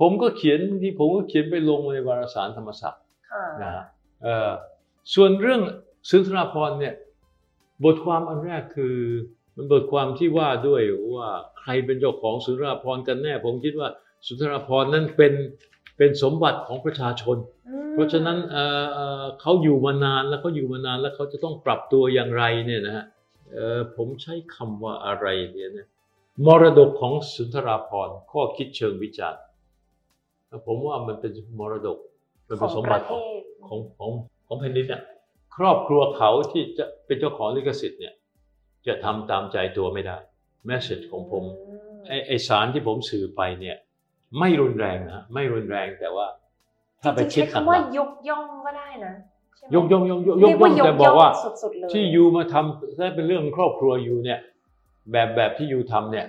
[0.00, 3.84] ผมก็เขียนที่ผมก็เขียนไปลงในวารสารธรรมศาสตร์ค่ะนะฮะ
[4.22, 4.50] เอ่อ
[5.14, 5.60] ส่วนเรื่อง
[6.10, 6.94] สุนทราภรณ์เนี่ย
[7.84, 8.96] บทความอันแรกคือ
[9.56, 10.82] มันบทความที่ว่าด้วย
[11.14, 11.28] ว่า
[11.60, 13.88] ใครเป็นเจ้าของสุนทราภรณ์กันแน่ ผมคิดว่า
[14.26, 15.32] สุนทราภรณ์นั้นเป็น
[15.96, 17.36] เป็นสมบัติของประชาชน
[17.68, 23.04] อืมเพราะฉะนั้นเอ่อเอ่อเขาอยู่มานานแล้วเขาอยู่มานานแล้วเขาจะต้องปรับตัวอย่างไรเนี่ยนะฮะ
[23.52, 25.88] เอ่อผมใช้คำว่าอะไรเนี่ยนะ
[26.46, 29.42] มรดกของสุนทราภรณ์ข้อคิดเชิงวิจารณ์
[30.66, 31.98] ผมว่ามันเป็นมรดก
[32.48, 33.22] มันเป็นสมบัติของ
[33.68, 34.10] ของของ
[34.46, 35.02] ของแผ่นดินเนี่ย
[35.56, 38.14] ครอบครัวเขาที่จะเป็นเจ้าของลิขสิทธิ์เนี่ย
[38.86, 40.16] จะทำตามใจตัวไม่ได้
[40.66, 41.44] แมสเซจของผม
[42.06, 43.76] ไอไอสารที่ผมสื่อไปเนี่ย
[44.38, 46.26] ไม่รุนแรงนะไม่รุนแรงแต่ว่า
[47.02, 49.14] ถ้าไปจริคิดงๆใช้ข้างคำหว่าลังยกย่องก็ได้นะ
[49.56, 51.28] ใช่ไหมยกย่องยกย่องยเรีกยกย่ว่าองยกแต่บย่ออกงว่า
[51.62, 54.40] สุดๆเลยที่ยูมาทำถ้าเป็นเรื่องครอบครัวยูเนี่ย
[55.12, 56.26] แบบแบบที่ยูทำเนี่ย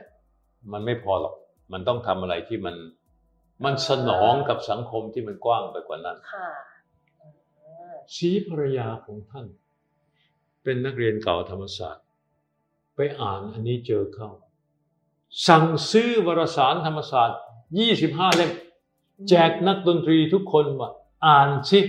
[0.72, 1.36] มันไม่พอหรอก
[1.74, 2.76] มันต้องทำอะไรที่มัน
[3.64, 6.50] มันสนองกับสังคมที่มันกว้างไปกว่านั้นค่ะ
[7.66, 9.46] อ่าชีภรรยาของท่าน
[10.64, 12.06] เป็นนักเรียนเก่าธรรมศาสตร์
[12.96, 14.30] ไปอ่านอันนี้เจอเข้า
[15.48, 17.40] สั่งซื้อวารสารธรรมศาสตร์
[17.76, 18.52] 25 เล่ม
[19.30, 20.90] แจกนักดนตรีทุกคนว่า
[21.26, 21.80] อ่านสิ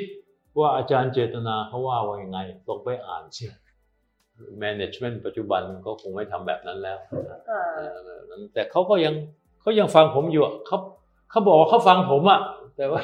[0.58, 3.46] ว่าอาจารย์เจตนาเขาว่าว่ายังไงลองไปอ่านสิ
[4.62, 7.98] management ปัจจุบันก็คงไม่ทำแบบนั้นแล้วค่ะเออ
[8.54, 9.14] แต่เขาก็ยัง
[9.60, 10.78] เขายังฟังผมอยู่อะเขา
[11.30, 12.40] เขาบอกว่าเขาฟังผมอะ
[12.76, 13.02] แต่ว่า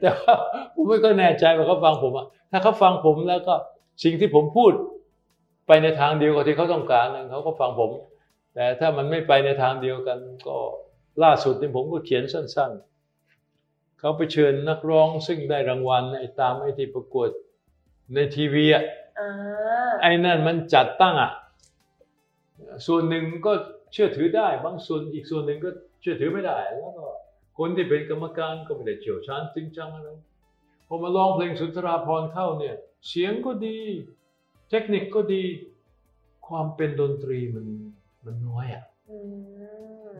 [0.00, 0.32] แต่ว่า
[0.74, 3.54] ผมไม่ก็แน่ใจว่าเขาฟังผมอะถ้าเขาฟังผมแล้วก็
[4.04, 4.72] สิ่งที่ผมพูด
[5.66, 7.90] ไปในทางเดียวกับที่เขาต้องการนั้นเขาก็ฟังผม
[8.54, 10.18] แต่ถ้ามันไม่ไปในทางเดียวกัน
[10.48, 10.56] ก็
[11.22, 17.30] ล่าสุดนี่ผมก็เขียนสั้นๆ เขาไปเชิญนักร้องซึ่งได้รางวัลไอ้ตามไอ้ที่ประกวด
[18.14, 18.84] ในทีวีอะ
[19.20, 19.30] อ่า
[20.02, 21.32] ไอ้นั่นมันจัดตั้งอะ
[22.86, 23.52] ส่วนหนึ่งก็
[23.92, 27.06] เชื่อถือได้ บางส่วนอีกส่วนหนึ่งก็เชื่อถือไม่ได้ แล้วก็
[27.58, 30.08] คนที่เป็นกรรมการก็ไม่ได้เชี่ยวชาญจริงจังอะไร
[30.86, 32.76] พอมาลองเพลงสุนทราภรณ์เข้าเนี่ย
[33.08, 33.78] เสียงก็ดี
[34.70, 35.42] เทคนิคก็ดี
[36.46, 37.66] ความเป็นดนตรีมัน
[38.24, 39.16] มันน้อยอะอื
[39.57, 39.57] ม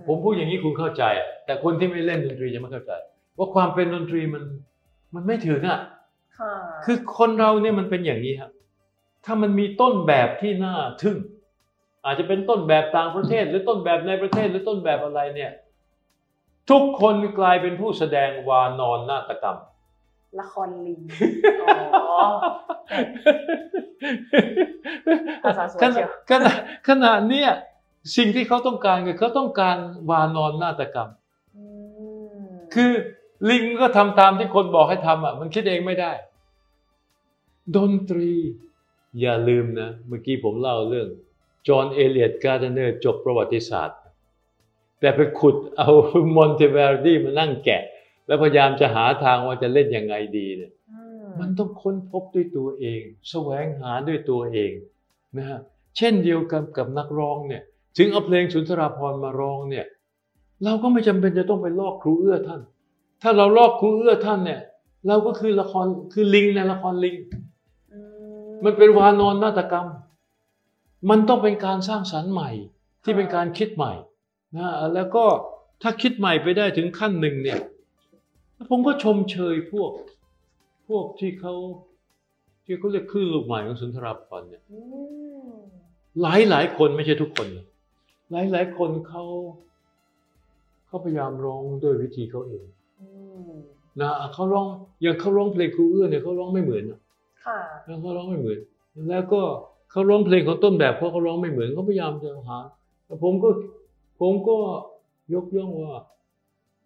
[0.09, 2.93] ผมพูดอย่างนี้คุณเข้าใจอะแต่คนที่ไม่เล่นดนตรีจะไม่เข้าใจ
[3.39, 4.43] ว่าความเป็นดนตรีมัน
[5.15, 5.81] มันไม่ถึงอะ
[6.39, 6.55] ค่ะ
[6.85, 8.51] คือคนเราเนี่ยมันเป็นอย่างนี้ครับ
[9.25, 11.19] ถ้ามันมีต้นแบบที่น่าทึ่ง
[12.05, 15.53] อาจจะเป็นต้นแบบต่างประเทศ หรือต้นแบบในประเทศหรือต้นแบบอะไรเนี่ย
[16.71, 19.59] ทุกคนกลายเป็นผู้แสดงวานอนนาฏกรรม
[20.41, 21.01] ละครลิง
[21.63, 22.19] อ๋อ
[25.45, 26.53] ภาษาสวยขเชีณะยวขณะ
[26.89, 27.51] ขณะเนี้ย
[28.17, 29.77] สิ่งที่เขาต้องการคือเขาต้องการ
[30.11, 31.11] วานอนนาฏกรรม
[31.57, 31.65] อื
[32.41, 32.91] มคือ
[33.51, 36.13] ลิงก็ทำตามที่คนบอกให้ทำอะ มันคิดเองไม่ได้
[37.77, 38.31] ดนตรี
[39.21, 41.09] อย่าลืมนะ เมื่อกี้ผมเล่าเรื่อง
[41.69, 43.99] จอห์นเอเลียตการ์เดเนอร์จบประวัติศาสตร์
[45.01, 45.91] แต่ไปขุดเอา
[46.37, 47.83] มอนเทเวร์ดีมานั่งแกะ
[48.27, 54.73] แล้วพยายามจะหาทางว่าจะเล่นยังไงดีเนี่ยอืมมันต้องค้นพบด้วยตัวเอง แสวงหาด้วยตัวเอง
[55.37, 55.61] นะฮะ
[55.97, 57.63] เช่นเดียวกันกับนักร้องเนี่ย
[57.99, 59.87] ถึงเอาเพลงสุนทราภรณ์มาร้องเนี่ย
[60.65, 62.61] เราก็ไม่จำเป็นจะต้องไปลอกครูเอื้อท่าน
[63.23, 64.61] ถ้าเราลอกครูเอื้อท่านเนี่ย
[65.09, 67.17] เราก็คือละครคือลิงในละครลิง
[67.93, 67.99] อืม
[68.65, 69.89] มันเป็นวานอนนาฏกรรม
[71.11, 72.51] มันต้องเป็นการสร้างสรรค์ใหม่
[73.05, 73.93] ที่เป็นการคิดใหม่
[74.57, 75.25] นะแล้วก็
[75.83, 77.61] ถ้าคิดใหม่ไปได้ถึงขั้นหนึ่งเนี่ย
[78.71, 79.91] ผมก็ชมเชยพวก
[80.89, 81.55] พวกที่เขา
[82.65, 84.79] ที่เขาเรียกคลื่นลูกใหม่ของสุนทรภรณ์เนี่ยอื
[85.51, 85.55] ม
[86.23, 87.67] หลายหลายคนไม่ใช่ทุกคนนะ
[88.31, 89.25] หลายหลายคนเขา
[90.87, 92.65] เขาพยายามร้องด้วยวิธีเขาเอง
[93.01, 93.09] อื
[93.51, 93.53] ม
[94.01, 94.67] นะเขาร้อง
[95.03, 97.01] อย่างเขาร้องเพลงครูเอื้อเนี่ยเขาร้องไม่เหมือนนะ
[97.47, 98.59] ค่ะแล้วเขาร้องไม่เหมือน
[99.09, 99.41] แล้วก็
[99.91, 102.59] เขาร้องเพลงของต้นแบบเพราะเขาร้องไม่เหมือนเขาพยายามจะหา
[103.07, 103.49] แต่ผมก็
[104.21, 104.57] ผมก็
[105.35, 105.95] ยกย่องว่า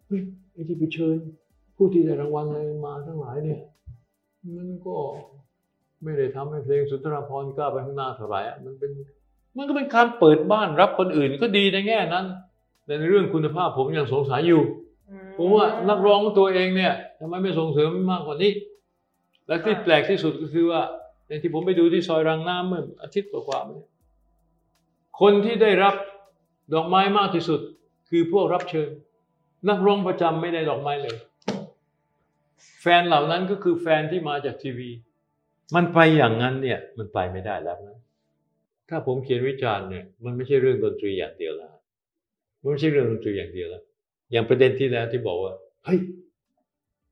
[0.07, 0.21] เฮ้ย
[0.53, 1.17] ไอ้ที่ไปเชิญ
[1.75, 3.61] ผู้ที่ได้รางวัลอะไรมาทั้งหลายเนี่ย
[4.55, 4.95] มันก็
[6.03, 8.91] ไม่ได้ทำให้เพลงสุนทรภรณ์ก้าวไปข้างหน้าเท่าไหร่อะมันเป็น
[9.57, 12.25] มันก็เป็นการเปิดบ้านรับคนอื่นก็ดีในแง่นั้น
[12.85, 14.61] แต่ในเรื่องคุณภาพผมยังสงสัยอยู่
[15.37, 18.51] ผมว่านักร้องตัวเองเนี่ยทำไมไม่ส่งเสริมมากกว่านี้
[19.47, 20.81] และที่แปลกที่สุดก็คือว่า
[21.27, 23.89] ในที่ผมไปดูที่ซอยรังน้ำเมื่ออาทิตย์กว่าๆมาเนี่ย
[25.21, 25.95] คนที่ได้รับ
[26.73, 27.59] ดอกไม้มากที่สุด
[28.09, 28.89] คือพวกรับเชิญ
[29.69, 31.15] นักร้องประจำไม่ได้ดอกไม้เลย
[32.81, 34.89] แฟนเหล่านั้นก็คือแฟนที่มาจากทีวี
[35.75, 37.97] มันไปอย่างนั้นเนี่ย มันไปไม่ได้แล้วนะ
[38.89, 41.73] ถ้าผมเขียนวิจารณ์เนี่ยมันไม่ใช่เรื่องดนตรีอย่างเดียวแล้ว
[42.61, 43.83] มันไม่ใช่เรื่องดนตรีอย่างเดียวแล้ว
[44.31, 45.53] อย่างประเด็นที่แล้วที่บอกว่า
[45.85, 45.99] เฮ้ย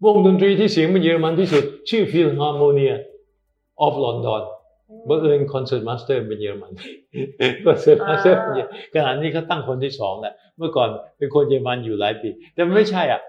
[0.03, 2.95] วงดนตรีที่เสียงมันเยอรมันที่สุด ชื่อ Philharmonia
[3.85, 4.43] of London
[5.09, 6.71] บังเอิญ concertmaster เป็นเยอรมัน
[7.65, 13.21] concertmaster เป็นเยอรมันขณะนี้เขาตั้งคนที่สองแล้วเมื่อก่อนเป็นคนเยอรมันอยู่หลายปี แต่มันไม่ใช่อะ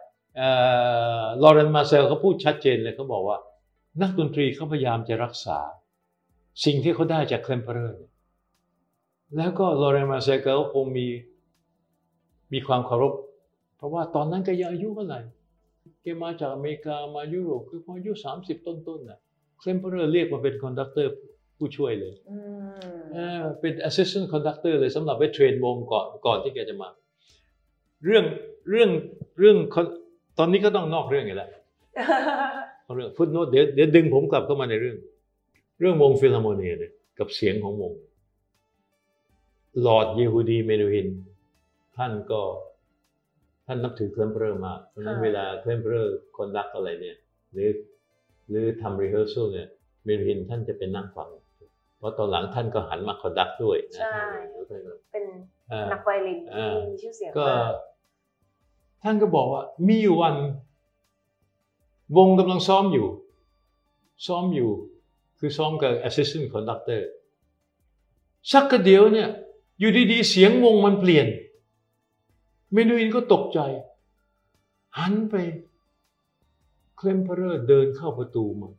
[1.43, 3.39] ลอเรนมาเซลเขาพูดชัดเจนเลยเขาบอกว่า
[4.03, 5.59] นักดนตรีเขาพยายามจะรักษา
[6.65, 8.01] สิ่งที่เขาได้จากเคลมเพอเรอร์
[9.37, 11.07] แล้วก็ลอเรนมาเซลเขาคงมี
[12.53, 13.13] มีความเคารพ
[13.77, 15.21] เพราะว่าตอนนั้นแกยังอายุเท่าไหร่
[16.03, 19.19] แกมาจากอเมริกามายุโรปคือพออายุสามสิบต้นๆน่ะ
[19.59, 21.13] เคลมเพอร์เรียกมาเป็น conductor
[21.57, 22.37] ผู้ช่วยเลยอื
[22.99, 26.89] มเออเป็น assistant conductor เลยสำหรับไป train วงก่อนก่อนที่แกจะมา
[28.05, 28.25] เรื่อง
[28.71, 28.91] เรื่อง
[29.39, 29.57] เรื่อง
[30.39, 31.51] ตอนนี้ก็ต้องนอกเรื่องอีกแล้ว
[32.85, 34.97] เอาเรื่อง footnote เดี๋ยวเดี๋ยวดึงผมกลับเข้ามาในเรื่อง
[35.81, 37.93] เรื่องวงฟิลาร์โมเนียเนี่ยกับเสียงของวง
[39.87, 41.09] ลอร์ดเยฮูดีเมนูฮิน
[41.97, 42.41] ท่านก็
[43.67, 47.17] ท่านนับถือเคลมเปอร์มากเพราะฉะนั้นค่ะเวลาเคลมเปอร์ conduct อะไรเนี่ย
[47.53, 47.71] หรือ
[48.51, 49.69] หรือทำ rehearsal เนี่ย
[50.05, 51.29] เมนูฮินท่านจะเป็นนั่งฟัง
[51.99, 54.19] เพราะตอนหลังท่านก็หันมา conduct ด้วยนะใช่
[55.13, 55.25] เป็น
[55.73, 57.75] อ่านักไวโอลินอ่าที่มีชื่อเสียงก็มาก
[59.03, 60.37] ท่านก็บอกว่า มีอยู่วัน
[62.17, 63.07] วงกำลังซ้อมอยู่
[64.27, 64.71] ซ้อมอยู่
[65.39, 67.03] คือซ้อมกับ assistant conductor
[68.53, 69.29] สักกระเดียวเนี่ย
[69.83, 71.27] อยู่ดีๆ เสียงวงมันเปลี่ยน
[72.73, 73.61] เมนูอินก็ตกใจ
[74.99, 75.35] หันไป
[76.97, 78.71] เคลมเพอร์เดินเข้าประตูมา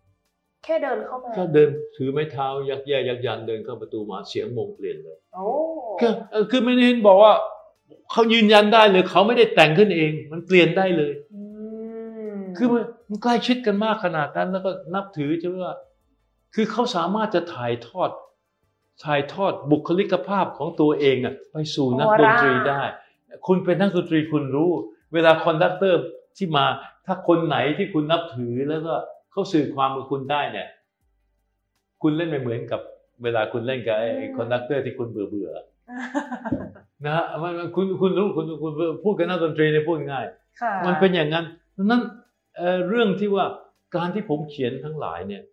[0.64, 5.48] แค่เดินเข้ามาถ้าเดินถือไม้เท้ายักแย่ยักยันเดินเข้าประตูมาเสียงวงเปลี่ยนเลยโอ้
[6.00, 7.34] คือเอ่อคือเมนูอินบอกว่า
[8.12, 11.42] เขายืนยันได้เลยเขาไม่ได้แต่งขึ้นเอง มันเปลี่ยนได้เลยอื
[12.36, 15.74] มคือมันมันใกล้ชิดกันมากขนาดนั้นแล้วก็นับถือจะว่า
[16.56, 18.10] คือเขาสามารถจะถ่ายทอด
[19.04, 22.82] ถ่ายทอดบุคลิกภาพของตัวเองอะไปสู่นักดนตรีได้
[23.48, 24.72] คุณเป็นนักดนตรีคุณรู้
[25.14, 26.02] เวลา conductor
[26.38, 26.66] ที่มา
[27.06, 28.94] ถ้าคนไหนที่คุณนับถือแล้วก็
[29.32, 30.68] เขาสื่อความกับคุณได้เนี่ย
[32.02, 32.82] คุณเล่นไม่เหมือนกับ
[33.24, 38.74] เวลาคุณเล่นกับไอ้ conductor ที่คุณเบื่อเบื่อๆนะฮะมันมันคุณคุณรู้คุณคุณ
[39.04, 40.26] พูดกับนักดนตรีเนี่ยพูดง่าย
[40.62, 41.46] ค่ะมันเป็นอย่างนั้น
[41.78, 42.02] ดังนั้น
[42.58, 43.46] เอ่อเรื่องที่ว่า
[43.96, 45.44] การที่ผมเขียนทั้งหลายเนี่ย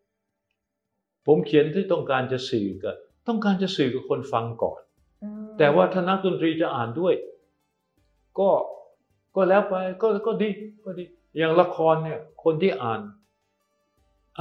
[1.26, 2.96] ผมเขียนที่ต้องการจะสื่อกับ
[3.30, 4.80] ต้องการจะสื่อกับคนฟังก่อน
[5.24, 7.14] อืมแต่ว่าถ้านักดนตรีจะอ่านด้วย
[8.38, 8.48] ก็
[9.36, 10.48] ก็แล้วไปก็ก็ดี
[10.84, 11.04] ก็ดี
[11.38, 13.00] อย่างละครเนี่ย คนที่อ่าน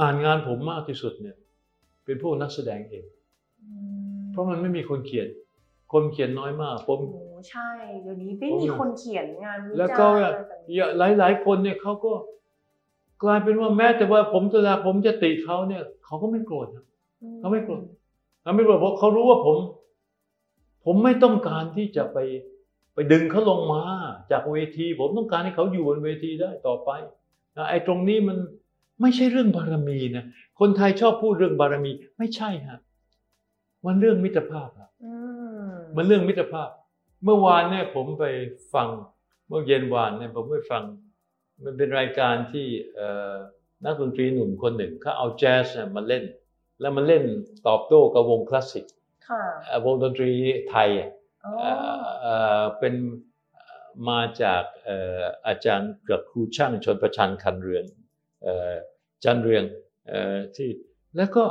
[0.00, 1.36] อ่านงานผมมากที่สุดเนี่ย
[2.04, 3.04] เป็นพวกนักแสดงเอง
[3.62, 3.70] อื
[4.16, 5.28] มเพราะมันไม่มีคนเขียน
[5.92, 7.68] คนเขียนน้อยมากผมโอ้ใช่
[8.02, 12.12] เดี๋ยวนี้ไม่มีคนเขียนงานวิจารณ์แล้วก็อะไรแบบนี้หลายหลายๆคนเนี่ยเขาก็
[13.22, 16.84] กลายเป็นว่าแม้แต่ว่าผมจะผมจะติเขาเนี่ย เขาก็ไม่โกรธนะ
[17.38, 17.82] เขาไม่โกรธ
[18.42, 19.58] เขาไม่โกรธเพราะเขารู้ว่าผม
[20.84, 22.18] ผมไม่ต้องการที่จะไป
[22.94, 23.82] ไปดึงเขาลงมา
[24.30, 26.90] จากเวที ผมต้องการให้เขาอยู่บนเวทีได้ต่อไป
[27.56, 28.38] นะไอ้ตรงนี้มัน
[29.00, 30.24] ไม่ใช่เรื่องบารมีนะ
[30.60, 32.78] คนไทยชอบพูดเรื่องบารมี ไม่ใช่ฮะ
[33.86, 35.12] มันเรื่องมิตรภาพครับอื
[35.72, 36.68] มมันเรื่องมิตรภาพ
[37.24, 38.24] เมื่อวานเนี่ยผมไป
[38.74, 38.88] ฟัง
[39.48, 40.82] เมื่อเย็นวานเนี่ยผมไปฟัง
[41.64, 42.66] มันเป็นรายการที่
[43.84, 45.66] นักดนตรีหนุ่มคนหนึ่งเขาเอาแจ๊ส
[45.96, 46.24] มาเล่น
[46.80, 47.24] แล้วมันเล่น
[47.66, 48.84] ตอบโต้กับวงคลาสสิก
[49.84, 50.30] วงดนตรี
[50.70, 50.88] ไทย
[52.78, 52.94] เป็น
[54.08, 54.64] มาจาก
[55.46, 57.84] อาจารย์กับครูช่างชนประชันคันเรือง
[59.24, 59.64] จันเรือง
[60.56, 60.70] ที่
[61.16, 61.44] แล้วก็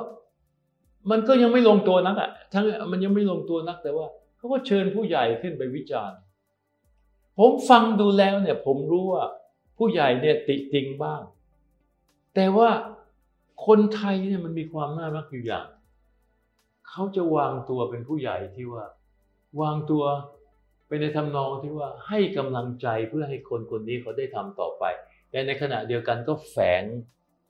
[1.11, 4.07] มันก็ยังไม่ลงตัวนักอะทั้งมันยังไม่ลงตัวนักแต่ว่า
[4.37, 6.19] เขาก็เชิญผู้ใหญ่ขึ้นไปวิจารณ์
[7.37, 9.25] ผมฟังดูแล้วเนี่ยผมรู้ว่า
[9.77, 11.21] ผู้ใหญ่เนี่ยติติงบ้าง
[12.35, 12.69] แต่ว่า
[13.65, 15.67] คนไทยเนี่ยมันมีความน่ารักอยู่อย่าง
[16.89, 18.85] เขาจะวางตัวเป็นผู้ใหญ่ที่ว่า
[19.61, 20.03] วางตัว
[20.87, 24.83] ไปในทำนองที่ว่าให้กำลังใจเพื่อให้คนคนนี้เขาได้ทำต่อไป
[25.29, 26.83] แต่ในขณะเดียวกันก็แฝง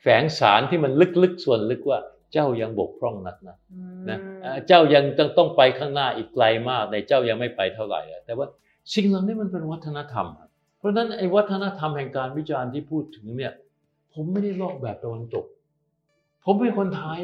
[0.02, 0.92] แฝงสารที่มัน
[1.24, 2.00] ลึกๆส่วนลึกว่า
[2.34, 3.58] เจ้ายังบกพร่องนักนะ
[4.10, 4.20] นะ
[4.68, 8.48] เจ้ายังต้องต้องไปข้างหน้าอีกไกลมากในเจ้ายังไม่ไปเท่าไหร่ แต่ว่า
[8.94, 10.28] สิ่งเหล่านี้มันเป็นวัฒนธรรม
[10.78, 13.54] เพราะฉะนั้นไอ้วัฒนธรรมแห่งการวิจารณ์ที่พูดถึงเนี่ย
[14.14, 15.46] ผมไม่ได้ลอกแบบตะวันตก
[16.46, 17.22] ผมเป็นคนไทย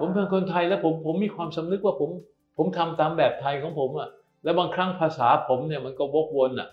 [0.00, 2.10] ผมเป็นคนไทยแล้วผมผมมีความสำนึกว่าผม
[2.56, 4.08] ผมทำตามแบบไทยของผมอะ
[4.44, 6.68] แล้วบางครั้งภาษาผมเนี่ยมันก็วกวนอะ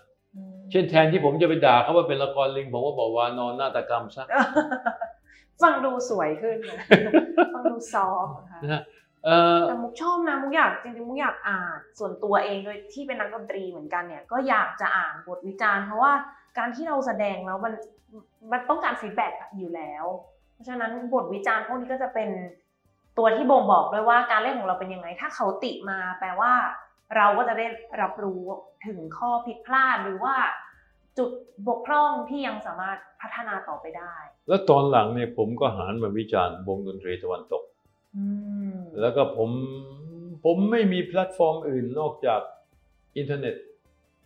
[0.70, 4.24] เช่นแทนที่ผมจะไปด่าเขาว่าเป็นละครลิงผมก็บอกว่าวานรนาฏกรรมซะ
[5.62, 6.56] ฟังดูสวยขึ้น
[7.54, 8.60] ฟังดู softค่ะ
[9.68, 16.12] แต่มุกชอบนะมุกอยากจริงๆมุกอยากอ่านส่วนตัวเองโดยที่เป็นนักดนตรีเหมือนกันเนี่ย ก็อยากจะอ่านบทวิจารณ์เพราะว่า
[16.58, 17.72] การที่เราแสดงแล้วมัน
[18.52, 20.04] มันต้องการ feedback อยู่แล้ว
[20.58, 22.28] เพราะฉะนั้นบทวิจารณ์พวกนี้ก็จะเป็น
[23.18, 26.52] ตัวที่บ่งบอกด้วยว่าการเล่นของเราเป็นยังไง ถ้าเขาติมาแปลว่า
[27.16, 27.66] เราก็จะได้
[28.02, 28.42] รับรู้
[28.86, 30.34] ถึงข้อผิดพลาดหรือว่า
[31.18, 31.30] จุด
[31.68, 34.14] บกพร่องที่ยังสามารถพัฒนาต่อไปได้
[34.48, 37.62] แล้วตอนหลังเนี่ยผมก็หันมาวิจารณ์วงดนตรีตะวันตก
[39.00, 39.50] แล้วก็ผม
[40.44, 42.40] ผมไม่มีแพลตฟอร์มอื่นนอกจาก
[43.16, 43.54] อินเทอร์เน็ต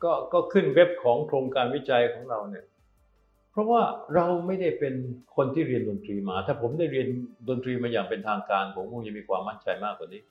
[0.05, 2.65] ก็ก็ขึ้นเว็บของโครงการวิจัยของเราเนี่ย
[3.53, 3.83] เพราะว่า
[4.15, 4.95] เราไม่ได้เป็น
[5.37, 7.09] คนที่เรียนดนตรีมา ถ้าผมได้เรียน
[7.49, 10.23] ดนตรีมาอย่างเป็นทางการ ผมคงจะมีความมั่นใจมากกว่านี้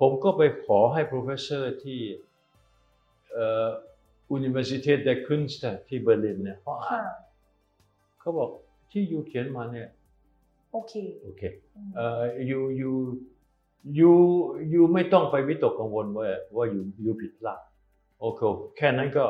[0.00, 2.00] ผมก็ไปขอให้ professor ที่
[3.32, 3.68] เอ่อ
[4.38, 7.10] Universität der Künste ที่เบอร์ลินเนี่ยเขาอ่าน
[8.20, 8.50] เขาบอก
[8.92, 9.88] ที่ยูเขียนมาเนี่ย
[10.72, 10.92] โอเค
[11.22, 11.42] โอเค
[11.96, 12.90] เอ่อยูยู
[13.98, 14.10] ยู
[14.72, 17.60] ยูไม่ต้องไปวิตกกังวลว่าว่ายูยูผิดพลาด
[18.20, 18.40] โอเค
[18.76, 19.24] แค่นั้นก็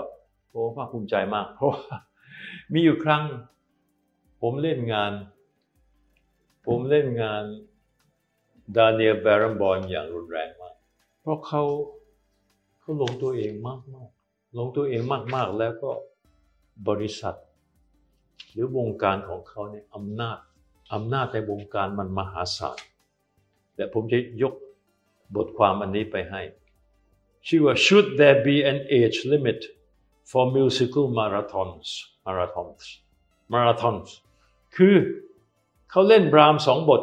[0.50, 1.94] โอ้ภาคภูมิใจมากเพราะว่า
[2.72, 3.24] มีอยู่ครั้ง
[4.40, 5.12] ผมเล่นงาน
[6.66, 7.44] ผมเล่นงาน
[8.76, 10.74] ดานิเอลแบรนบอลอย่างรุนแรงมาก
[11.20, 11.62] เพราะเขา
[12.80, 14.08] เขาลงตัวเองมากมาก
[14.58, 15.02] ลงตัวเอง
[15.34, 15.90] มาก ๆ แล้วก็
[16.88, 17.36] บริษัท
[18.52, 20.38] หรือวงการของเขาเนี่ยอำนาจ
[20.94, 22.78] อำนาจในวงการมันมหาศาล
[23.74, 24.54] แต่ผมจะยก
[25.36, 26.42] บทความอันนี้ไปให้
[27.46, 29.60] ชื่อว่า Should there be an age limit
[30.30, 31.88] for musical marathons
[32.30, 32.84] marathons
[33.54, 34.08] marathons
[34.76, 34.94] คือ
[35.90, 37.02] เขาเล่นบรามสองบท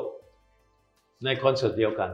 [1.25, 2.09] ในคอนเสิร์ตเดียวกัน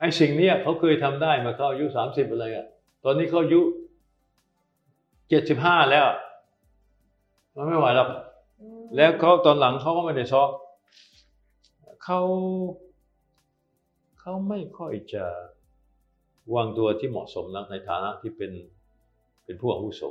[0.00, 2.66] ไอ้สิ่งนี้เขาเคยทำได้มาเขาอายุสามสิบอะไรอะ
[3.04, 3.60] ตอนนี้เขาอายุ
[5.28, 6.06] เจ็ดสิบห้าแล้ว
[7.54, 8.06] มันไม่ไหวแล้ว
[8.96, 10.50] แล้วเขาตอนหลังเขาก็ไม่ได้ซ้อม
[12.04, 12.20] เขา
[14.20, 15.24] เขาไม่ค่อยจะ
[16.54, 18.52] วางตัวที่เหมาะสมนักในฐานะที่เป็น
[19.44, 20.02] เป็นผู้อาวุโส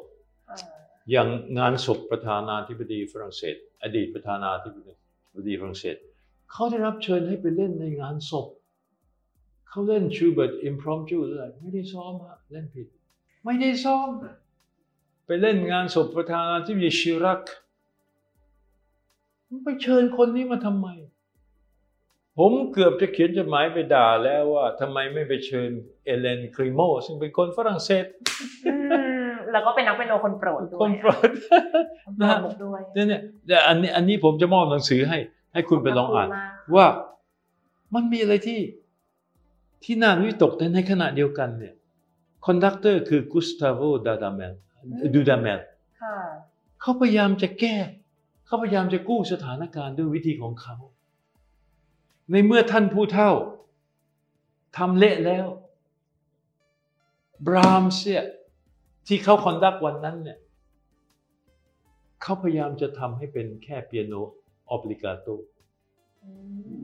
[1.11, 1.27] อย่าง
[1.59, 4.77] งานศพประธานาธิบดีฝรั่งเศส อดีตประธานาธิบ
[5.47, 5.95] ดีฝรั่งเศส
[6.51, 8.47] เขาได้รับเชิญให้ไปเล่นในงานศพ
[9.69, 12.87] เขาเล่นชูเบิร์ตอิมพรอมจูเลยไม่ได้ซ้อมฮะเล่นผิด
[13.45, 14.07] ไม่ได้ซ้อม
[15.25, 17.41] ไปเล่นงานศพประธานาธิบดีชิรัก
[19.63, 20.87] ไปเชิญคนนี้มาทำไม
[22.37, 25.69] ผมเกือบจะเขียนจดหมายไปด่าแล้วว่าทำไมไม่ไปเชิญ
[26.05, 28.05] เอเลนกรีโมซึ่งเป็นคนฝรั่งเศส
[29.57, 31.29] แล้วก็เป็นนักเปียโนคนโปรดด้วยคนโปรด
[32.21, 32.29] นะ
[32.63, 35.17] ด้วยเนี่ยแต่อันนี้อันนี้ผมจะมอบหนังสือให้
[35.53, 36.29] ให้คุณไปลองอ่าน
[36.75, 36.85] ว่า
[37.93, 38.59] มันมีอะไรที่
[39.83, 41.73] ที่น่าวิตกแต่ในขณะเดียวกันเนี่ย
[42.45, 44.53] conductor คือกุสตาโวดูดาเมล
[45.15, 45.59] ดูดาเมล
[46.81, 47.77] เขาพยายามจะแก้
[48.45, 50.75] เขาพยายามจะกู้สถานการณ์ด้วยวิธีของเขา
[52.31, 53.31] ในเมื่อท่านผู้เฒ่า
[54.77, 55.47] ทำเละแล้ว
[57.45, 58.21] บราห์มส์เสีย
[59.07, 60.37] ที่เขา conduct วันนั้นเนี่ย
[62.21, 64.13] เขาพยายามจะทำให้เป็นแค่เปียโน
[64.69, 65.27] obbligato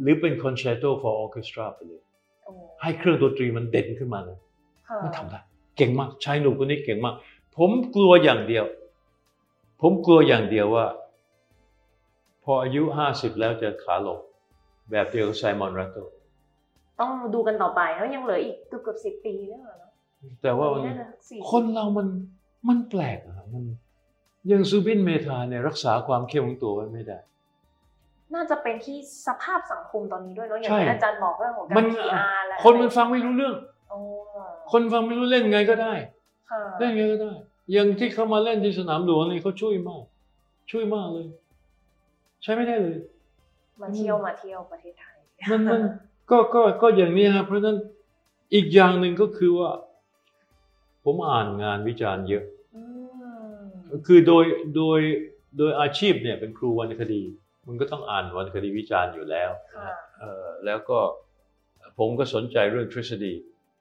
[0.01, 2.01] หรือเป็นคอนแชร์โต for orchestra ไปเลย
[2.81, 4.37] ให้เครื่องดนตรีมันเด่นขึ้นมาเลย
[5.03, 5.39] มันทำได้
[5.77, 7.15] เก่งมากชายหนุ่มคนนี้เก่งมาก
[7.57, 8.65] ผมกลัวอย่างเดียว
[9.81, 10.85] ผมกลัวอย่างเดียวว่า
[12.43, 14.19] พออายุห้าสิบแล้วจะขาลง
[14.91, 15.97] แบบเดียวกับไซมอนรัตโต
[16.99, 19.92] ต้องดูกันต่อไปแล้วยังเหลืออีกเกือบสิบปีแล้วเนาะ
[20.41, 22.07] แต่ว่าตอนมันนี้น่าจะสี่คนเรามัน
[22.67, 23.63] มันแปลกอะมัน
[24.51, 27.17] ยังซูบินเมธาเนี่ยรักษาความเข้มของตัวไว้ไม่ได้
[28.35, 28.97] น่าจะเป็นที่
[29.27, 33.55] สภาพสังคมตอนนี้ด้วยเนาะอย่างใช่ที่อาจารย์บอกเรื่องของการมัน PR และคนมันฟังไม่รู้เรื่อง
[33.89, 33.97] โอ้
[34.71, 35.93] คนฟังไม่รู้เล่นไงก็ได้
[36.51, 37.31] ค่ะเล่นไงก็ได้
[37.71, 40.03] อย่างที่เขามาเล่นที่สนามหลวงนี่เขาช่วยมาก
[40.71, 41.27] ช่วยมากเลย
[42.43, 42.97] ใช้ไม่ได้เลย
[43.81, 45.17] มาเที่ยวมาเที่ยวประเทศไทย
[45.51, 45.81] มันมัน
[46.31, 47.77] ก็ก็ก็อย่างนี้ครับเพราะฉะนั้น
[48.53, 49.69] อีกอย่างหนึ่งก็คือว่า
[51.03, 52.43] ผมอ่านงานวิจารณ์เยอะ
[52.75, 52.83] อื
[53.55, 53.59] ม
[54.07, 54.45] คือโดย
[54.75, 54.99] โดย
[55.57, 57.21] โดยอาชีพเนี่ยเป็นครูวรรณคดี
[57.67, 60.99] มันก็ต้องอ่านวรรณคดีวิจารณ์อยู่แล้วค่ะเอ่อแล้วก็
[61.99, 63.33] ผมก็สนใจเรื่องทฤษฎี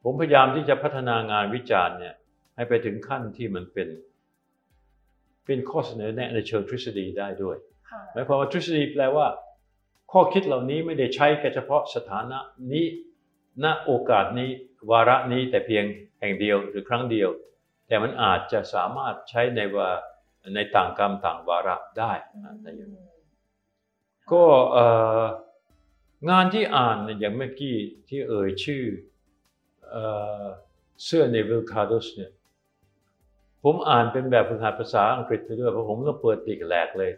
[0.05, 2.14] ผมพยายามที่จะพัฒนางานวิจารณ์เนี่ย
[2.57, 3.89] ให้ไปถึงขั้นที่มันเป็น
[5.45, 7.57] เป็นข้อเสนอแนะในเชิงทฤษฎีได้ด้วย
[7.91, 9.27] ค่ะหมายความว่าทฤษฎีแปลว่า
[10.12, 12.39] ข้อคิดเหล่านี้ไม่ได้ใช้แค่เฉพาะสถานะ
[12.73, 12.85] นี้
[13.64, 14.51] ณโอกาสนี้
[14.91, 15.85] วาระนี้แต่เพียง
[16.23, 17.31] แห่งเดียวหรือครั้งเดียว
[17.89, 19.89] แต่มันอาจจะสามารถใช้ในว่า
[20.55, 22.12] ในต่างกรรมต่างวาระได้
[22.45, 23.05] นะในอย่างนี้
[24.33, 24.87] ก็เอ่
[25.23, 25.25] อ
[26.31, 27.77] งานที่อ่านเนี่ยอย่างเมื่อกี้
[28.09, 28.85] ที่เอ่ยชื่อ
[29.91, 30.05] เอ่
[30.43, 30.45] อ
[31.05, 32.33] เซอร์เนวิลคาร์ดัสเนี่ย
[33.64, 37.12] ผมอ่านเป็นแบบฝึกหัดภาษาอังกฤษไปด้วยเพราะผมก็เปิด dict แหลกเลย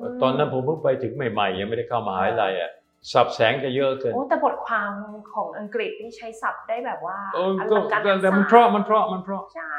[0.00, 2.72] มตอนนั้นผมเพิ่งไปถึงใหม่ๆ ยังไม่ได้เข้ามหาวิทยาลัยอะ
[3.12, 4.90] ศัพท์แสงจะเยอะเกินโอ้แต่บทความ
[5.32, 9.78] ของอังกฤษนี่ใช้ศัพท์ได้แบบว่าเออก็อลังการแต่แต่มันงสเพราะมันเพราะมันเพราะใช่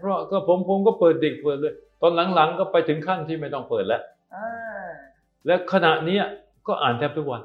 [0.00, 4.02] เพราะก็ผมผมก็เปิดดิกเปิดเลย ตอนหลังๆก็ไปถึงขั้นที่ไม่ต้องเปิดแล้ว
[4.34, 4.86] อ่า
[5.46, 6.24] และขณะเนี้ย
[6.66, 7.42] ก็อ่านแทบทุกวัน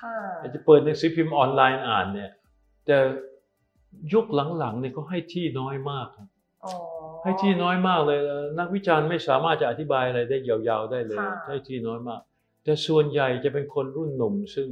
[0.00, 0.16] ค่ะ
[0.54, 2.30] จะเปิดหนังสือพิมพ์ออนไลน์อ่านเนี่ย
[2.86, 2.96] แต่
[4.12, 4.26] ยุค
[4.58, 6.28] หลังๆเนี่ยก็ให้ที่น้อยมากครับ
[6.64, 6.72] อ๋อ
[7.24, 12.20] ให้ที่น้อยมากเลยเอ่อนักวิจารณ์ไม่สามารถจะอธิบายอะไรได้ยาวๆได้เลยค่ะให้ที่น้อยมาก
[12.66, 14.68] แต่ส่วนใหญ่จะเป็นคนรุ่นหนุ่ม ซึ่ง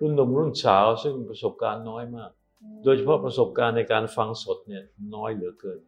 [0.00, 2.30] รุ่นหนุ่มรุ่นสาวซึ่งประสบการณ์น้อยมาก
[2.84, 4.82] โดยเฉพาะประสบการณ์ในการฟังสดเนี่ย
[5.14, 5.80] น้อยเหลือเกิน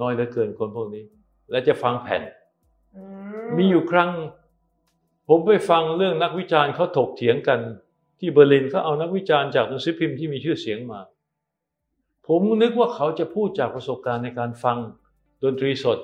[0.00, 1.04] น้อยเหลือเกินคนพวกนี้
[1.50, 2.22] และจะฟังแผ่น
[2.96, 3.02] อื
[3.56, 4.10] มีอยู่ครั้ง
[5.28, 7.60] ผมไปฟังเรื่องนักวิจารณ์เขาถกเถียงกัน
[8.18, 11.00] ที่เบอร์ลินเขาเอานักวิจารณ์จากหนังสือพิมพ์ที่มีชื่อเสียงมา
[12.26, 14.76] ผมนึกว่าเขาจะพูดจากประสบการณ์ในการฟัง
[15.42, 15.98] ดนตรีสด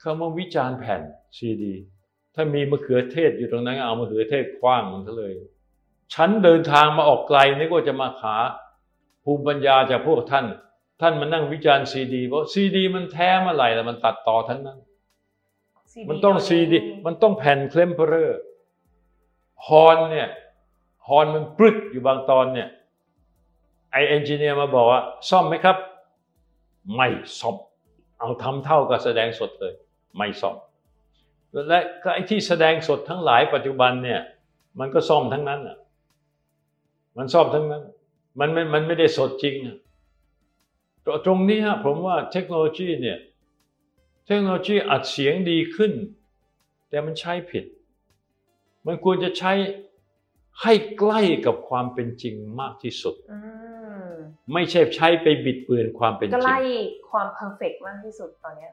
[0.00, 1.02] เขามาวิจารณ์แผ่น
[1.38, 1.74] ซีดี
[2.34, 5.32] ถ้ามีมะเขือเทศอยู่ตรงนั้นก็เอามะเขือเทศคว้างมันซะเลย
[6.14, 8.36] ฉันเดินทางมาออกไกลนึกว่าจะมาหา
[9.24, 10.46] ภูมิปัญญาจากพวกท่าน
[11.00, 14.78] ท่านมานั่งวิจารณ์ซีดีเพราะซีดีมันแท้เมื่อไหร่แล้วมันตัดต่อทั้งนั้น
[15.92, 18.38] CD มันต้องซีดี มันต้องแผ่นเคลมเพอร์
[19.66, 20.28] ฮอนเนี่ย
[21.08, 22.68] ฮอนมันปรึดอยู่บางตอนเนี่ย
[23.92, 25.00] ไอ้ engineer มาบอกว่า
[25.30, 25.76] ซ่อมไหมครับ
[26.96, 27.08] ไม่
[27.38, 27.56] ซ่อม
[28.18, 29.74] เอาทำเท่ากับแสดงสดเลย
[30.16, 30.56] ไม่ซ่อม
[31.68, 34.20] และก็ไอที่แสดงสดทั้งหลายปัจจุบันเนี่ย
[34.78, 35.76] มันก็ซ่อมทั้งนั้นอะ
[37.16, 37.82] มันซ่อมทั้งนั้น
[38.40, 39.78] มันไม่มันไม่ได้สดจริงอะ
[41.26, 43.18] ตรงนี้ฮะผมว่าเทคโนโลยีเนี่ย
[44.26, 45.92] เทคโนโลยีอัดเสียงดีขึ้น
[46.88, 47.64] แต่มันใช้ผิด
[48.86, 49.52] มันควรจะใช้
[50.62, 53.38] ให้ใกล้กับความเป็นจริงมากที่สุดอื
[54.08, 54.10] ม
[54.52, 56.58] ไม่ใช่ใช้ไปบิดเบือนความเป็นใกจริงล้
[57.10, 58.72] ความ perfect มากที่สุดตอนเนี้ย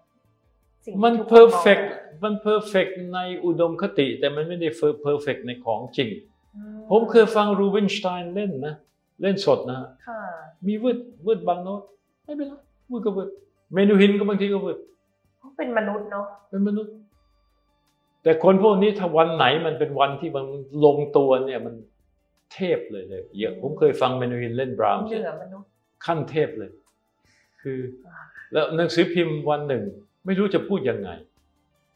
[0.88, 6.10] สิ่งที่มันทุกค perfect มองมัน perfect ในอุดมคติ แต่มันไม่ได้ perfect ในของจริง
[6.56, 8.76] อืผมเคยฟังรูเบนสไตน์เล่นนะ
[9.22, 9.78] เล่นสดนะ
[10.08, 10.22] ค่ะ
[10.68, 11.82] มีวืดวืดบางโน้ต
[12.24, 12.54] ไม่เป็นไร
[12.92, 13.30] วืดก็วืด
[13.74, 14.78] เมนูฮินก็บางทีก็วืด
[15.38, 16.94] เขาเป็นมนุษย์เนาะเป็นมนุษย์
[18.24, 20.46] แต่คนพวกนี้ถ้าวันไหนมันเป็นวันที่มัน
[20.86, 21.76] ลงตัวเนี่ยมัน
[22.54, 25.68] เทพเลยเลยเยอะผมเคยฟังเมนูฮินเล่นบราห์มส์เหนือมนุษย์
[26.06, 26.72] ขั้นเทพเลย
[27.62, 27.80] คือ
[28.52, 29.84] แล้วหนังสือพิมพ์วันหนึ่ง
[30.30, 31.10] ไม่รู้จะพูดยังไง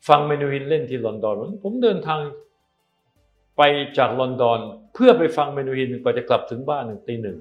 [0.08, 2.20] ฟังเมนูหินเล่นที่ลอนดอนผมเดินทาง
[3.58, 3.62] ไป
[3.98, 4.60] จากลอนดอน
[4.94, 7.38] เพื่อไปฟังเมนูหินกว่าจะกลับถึงบ้านหนึ่งตีหนึ่ง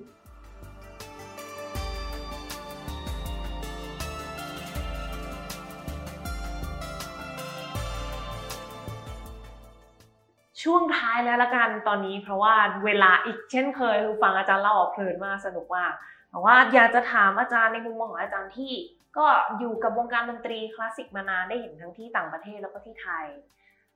[10.62, 15.92] ช่วงท้ายแล้วละกันตอนนี้เพราะว่าเวลาอีกเช่นเคยคือฟังอาจารย์เล่าออกเพลินมากสนุกมาก
[16.30, 18.72] แต่ว่าอยากจะถามอาจารย์ในมุมมองของอาจารย์ที่
[19.16, 19.26] ก็
[19.58, 23.26] อยู่กับวงการดนตรีคลาสสิกมานานได้เห็นทั้งที่ต่างประเทศแล้วก็ที่ไทย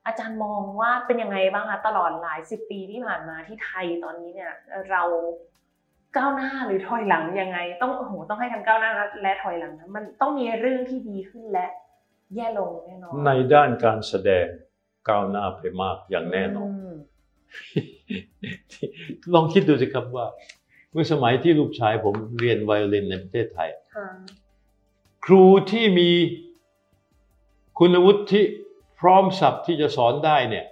[0.05, 4.51] อาจารย์มองว่าเป็นยังไงบ้างคะตลอดหลายสิบปีที่ผ่านมาที่ไทยตอนนี้เนี่ย
[4.91, 5.03] เรา
[6.17, 8.91] ก้าวหน้าหรือถอยหลังยังไง ต้องโอ้โหต้องให้ทั้งก้าวหน้า
[9.21, 11.67] และถอยหลังนะมันต้องมีเรื่องที่ดีขึ้นและ
[12.35, 14.47] แย่ลงแน่นอนในด้านการแสดง
[15.09, 16.93] ก้าวหน้าไปมากอย่างแน่นอนม
[19.33, 20.25] ลองคิดดูสิครับว่า
[20.91, 23.69] เมื่อสมัยที่ลูกชายผมเรียนไวโอลินในประเทศไทย
[25.25, 26.09] ค่ะครูที่มี
[27.79, 28.43] คุณวุฒิที่
[28.99, 30.65] พร้อมสับที่จะสอนได้เนี่ย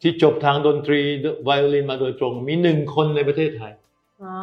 [0.00, 1.00] ที่จบทางดนตรี
[1.44, 3.72] ไวโอลินมาโดยตรง มีหนึ่งคนในประเทศไทย
[4.22, 4.34] อ๋อ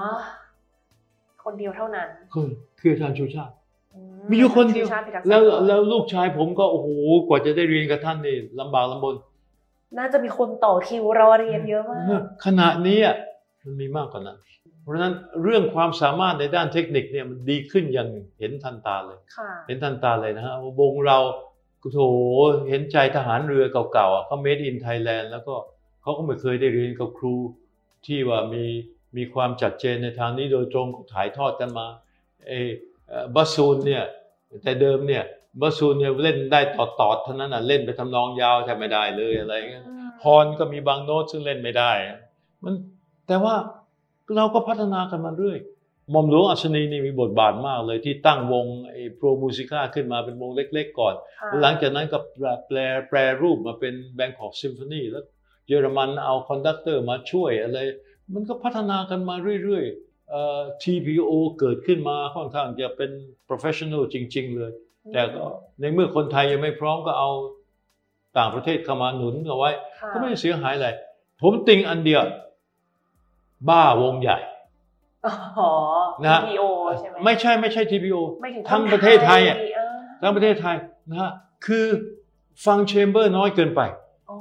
[1.44, 2.48] คนเดียวเท่านั้น คือ
[2.80, 3.54] คืออาจารย์ชูชาติ
[3.96, 4.00] อื
[4.30, 6.88] มีอยู่คนเดียวชูชาติพิทักษ์แล้วสันติแล้วลูกชายผมก็โอ้โห
[7.28, 9.16] กว่าจะได้เรียนกับท่านนี่ลำบากลำบน
[9.98, 13.16] น่าจะมีคนต่อคิวรอเรียนเยอะมากขณะนี้อะ
[13.64, 14.38] มันมีมากกว่านั้น
[14.82, 18.10] เพราะฉะนั้นเรื่องความสามารถในด้านเทคนิคเนี่ยมันดีขึ้นอย่าง
[18.40, 21.20] เห็นทันตาเลยค่ะเห็นทันตาเลยนะฮะวงเรา
[21.94, 22.00] โถ
[22.70, 25.56] เห็นใจทหารเรือเก่าๆอะเขา made in Thailand แล้วก็
[26.02, 27.36] เขาก็ไม่เคยได้เรียนกับครู
[28.06, 28.66] ที่ว่ามี
[29.18, 31.88] มีความจัดเจนในทางนี้โดยตรงถ่ายทอดกันมา
[32.48, 32.54] เอ
[33.08, 34.04] เอ่อ bassoon เนี่ย
[34.64, 35.24] แต่เดิมเนี่ย
[35.62, 39.84] bassoon เนี่ยเล่นได้ต่อตอดๆเท่านั้นอะเล่นไปทำนองยาวแทบไม่ได้เลยอะไรเงี้ย
[40.24, 41.92] horn ก็มีบางโน้ตซึ่งเล่นไม่ได้
[42.64, 42.74] มัน
[43.28, 43.56] แต่ว่า
[44.36, 45.60] เราก็พัฒนากันมาเรื่อย
[46.12, 52.78] หม่อมหลวงอัศนีนี่มีบทบาทมากเลยที่ตั้งวงไอ้โปรมูสิก้าขึ้นมาเป็นวงเล็กๆก่อนค่ะหลังจากนั้นก็แปลแปล
[53.10, 55.24] แปลรูปมาเป็นแบงคอกซิมโฟนีแล้ว
[55.68, 57.78] เยอรมันเอา conductor มาช่วยอะไร
[58.34, 63.12] มันก็พัฒนากันมาเรื่อยๆเอ่อ TPO เกิดขึ้นมาค่อนข้างจะเป็น
[63.50, 64.72] professional จริง ๆ เลย
[65.14, 65.46] แต่ก็
[65.80, 67.30] ในเมื่อคนไทยยังไม่พร้อมก็เอา
[68.38, 70.90] ต่างประเทศเข้ามาหนุนเอาไว้ค่ะก็ไม่ได้เสียหายอะไร
[71.42, 72.22] ผมติงอันเดียว
[73.70, 74.38] บ้าวงใหญ่
[75.60, 75.72] อ๋อ
[76.26, 76.64] นะ TPO
[77.00, 80.76] ใช่ไหมไม่ใช่ไม่ใช่ TPO ไม่ถึงทั้งคนประเทศไทยอะเออทั้งประเทศไทย
[81.10, 81.32] นะฮะ
[81.66, 81.86] คือ
[82.66, 83.82] ฟังแชมเบอร์น้อยเกินไป
[84.32, 84.38] อ๋อ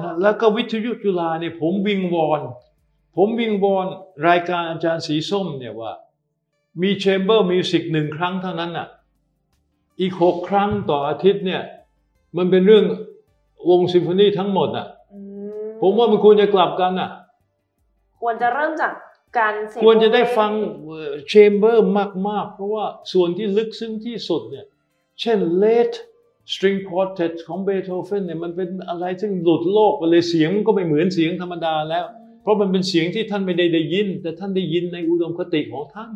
[0.00, 2.40] นะแล้วก็วิทยุจุฬาเนี่ยผมวิงวอน
[3.16, 3.86] ผมวิงวอน
[4.28, 5.92] รายการอาจารย์สีส้มเนี่ยว่า
[6.82, 8.88] มี chamber music หนึ่งครั้งเท่านั้นอะ
[10.00, 11.62] อีกหกครั้งต่ออาทิตย์เนี่ย
[12.36, 12.84] มันเป็นเรื่อง
[13.70, 15.18] วงซิมโฟนีทั้งหมดอะอื
[15.80, 17.10] ผมว่ามันควรจะกลับกันอะ
[18.24, 18.92] ควรจะเริ่มจาก
[19.38, 20.52] การเสพควรจะได้ฟัง
[21.28, 21.88] chamber
[22.28, 24.66] มาก ๆ เพราะว่าส่วนที่ลึกซึ้งที่สุดเนี่ย
[25.20, 25.96] เช่น late
[26.52, 32.04] string quartet ของเบโธเฟนเนี่ยมันเป็นอะไรซึ่งหลุดโลกไปเลยเสียงมันก็ไม่เหมือนเสียงธรรมดาแล้ว
[32.42, 36.10] เพราะมันเป็นเสียงที่ท่านไม่ได้ได้ยิน แต่ท่านได้ยินในอุดมคติของท่าน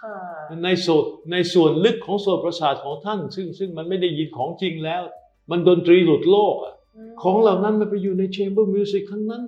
[0.00, 0.16] ค่ะ
[0.64, 5.02] ในส่วนในส่วนลึกของส่วนประสาทของท่าน ซึ่งซึ่งมันไม่ได้ยินของจริงแล้ว
[5.50, 9.42] มันดนตรีหลุดโลกอะมของเหล่านั้นมันไปอยู่ใน chamber music ทั้งนั้น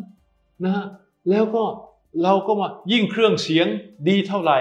[0.65, 0.87] นะฮะ
[1.31, 1.65] แล้วก็
[2.23, 3.67] เราก็มายิ่งเครื่องเสียง
[4.09, 4.59] ดีเท่าไหร่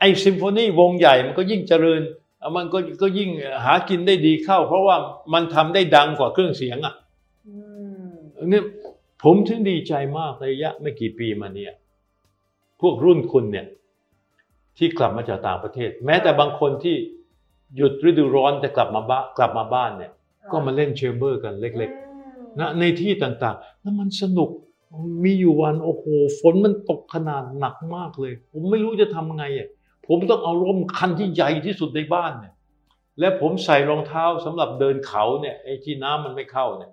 [0.00, 2.00] ไอ้ซิมโฟนีวงใหญ่มันก็ยิ่งเจริญ
[2.42, 3.30] อะมันก็ก็ยิ่ง
[3.64, 4.96] หากินได้ดีเข้า เพราะว่า
[5.32, 6.94] มันทำได้ดังกว่าเครื่องเสียงอะ
[7.46, 7.54] อื
[8.08, 8.12] ม
[8.50, 8.64] เนี่ย
[9.22, 11.72] ผมถึงดีใจมากในระยะไม่กี่ปีมาเนี่ย
[12.80, 13.66] พวกรุ่นคุณเนี่ย
[14.76, 16.96] ที่กลับมาจากต่างประเทศ แม้แต่บางคนที่
[17.76, 20.12] หยุดฤดูร้อนแต่กลับมาบ้านกลับมาบ้านเนี่ย
[20.50, 24.50] ก็มาเล่นเชมเบอร์กันเล็กๆนะในที่ต่างๆ แล้วมันสนุก
[25.24, 26.04] มีอยู่วันโอ้โห
[26.40, 29.68] ฝนมันตกขนาดหนักมากเลย ผมไม่รู้จะทำไงอะ
[30.06, 32.54] ผมต้องเอาร่มคันที่ใหญ่ที่สุดในบ้านเนี่ย
[33.20, 36.92] และผมใส่รองเท้าสำหรับเดินเขาเนี่ยไอ้ที่น้ำมันไม่เข้าเนี่ย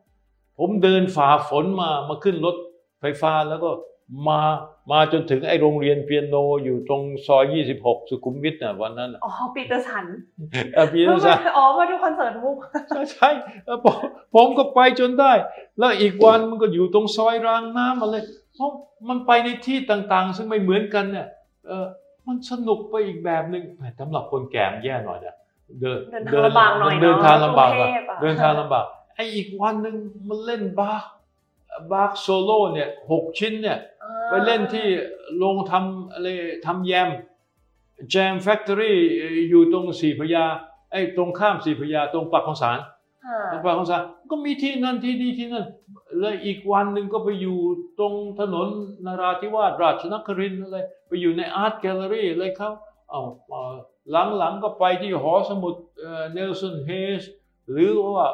[0.57, 2.55] ผมเดินฝ่าฝนมามาขึ้นรถ
[2.99, 3.69] ไฟฟ้าแล้วก็
[4.27, 4.41] มา
[4.91, 10.05] มาจนถึงไอ้โรงเรียนเปียโนอยู่ตรงซอย 26 สุขุมวิทน่ะวันนั้นน่ะอ๋อปีเตอร์สัน
[10.75, 12.57] เออพี่รู้สึกอ๋อมาดูคอนเสิร์ตมุก
[13.11, 13.29] ใช่
[13.65, 13.97] เออผม
[14.35, 15.31] ผมก็ไปจนได้
[15.79, 18.15] แล้วอีกวันมันก็อยู่ตรงซอยรางน้ำอะไร
[18.55, 18.69] เพราะ
[19.09, 21.27] มันไปในที่ต่างๆ ซึ่งไม่เหมือนกันเนี่ย
[21.67, 21.85] เออ
[22.27, 25.35] มันสนุกไปอีกแบบหนึ่งแต่สำหรับคนแก่มแย่หน่อยเนี่ย
[25.81, 25.99] เดิน
[26.33, 29.95] เดินทางลำบากหน่อยเนอะเดินทางลำบากกรุอะงเทพอะเดินทางลำบากไอ้อีกวันหนึ่ง
[30.27, 31.05] มันเล่นบาค
[31.91, 33.77] บาร์โซโล่เนี่ยหกชิ้นเนี่ย
[34.29, 34.87] ไปเล่นที่
[35.37, 36.27] โรงทำอะไร
[36.65, 37.09] The Jam
[38.09, 38.97] Jam Factory
[39.49, 40.45] อยู่ตรงสี่พระยา
[40.91, 42.79] ไอ้ตรงข้ามสี่พระยาตรงปากของสาร
[43.25, 45.65] ค่ะตรงปากของสารก็มีที่นั่นที่นี่ที่นั่น
[46.19, 47.57] แล้วอีกวันหนึ่งก็ไปอยู่
[47.99, 48.67] ตรงถนน
[49.05, 50.77] นาราธิวาสราชนครินทร์อะไร
[51.07, 52.69] ไปอยู่ในอาร์ตแกลเลอรี่อะไรเขา
[53.09, 53.21] เอา
[54.11, 55.75] หลังหลังๆก็ไปที่หอสมุด
[56.33, 56.89] เนลสันเฮ
[57.19, 57.23] ส
[57.71, 58.27] หรือว่า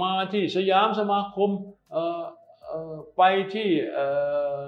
[0.00, 1.50] มาที่สยามสมาคม
[1.92, 2.22] เอ่อ
[2.66, 3.22] เอ่อไป
[3.54, 4.06] ที่เอ่
[4.56, 4.60] อ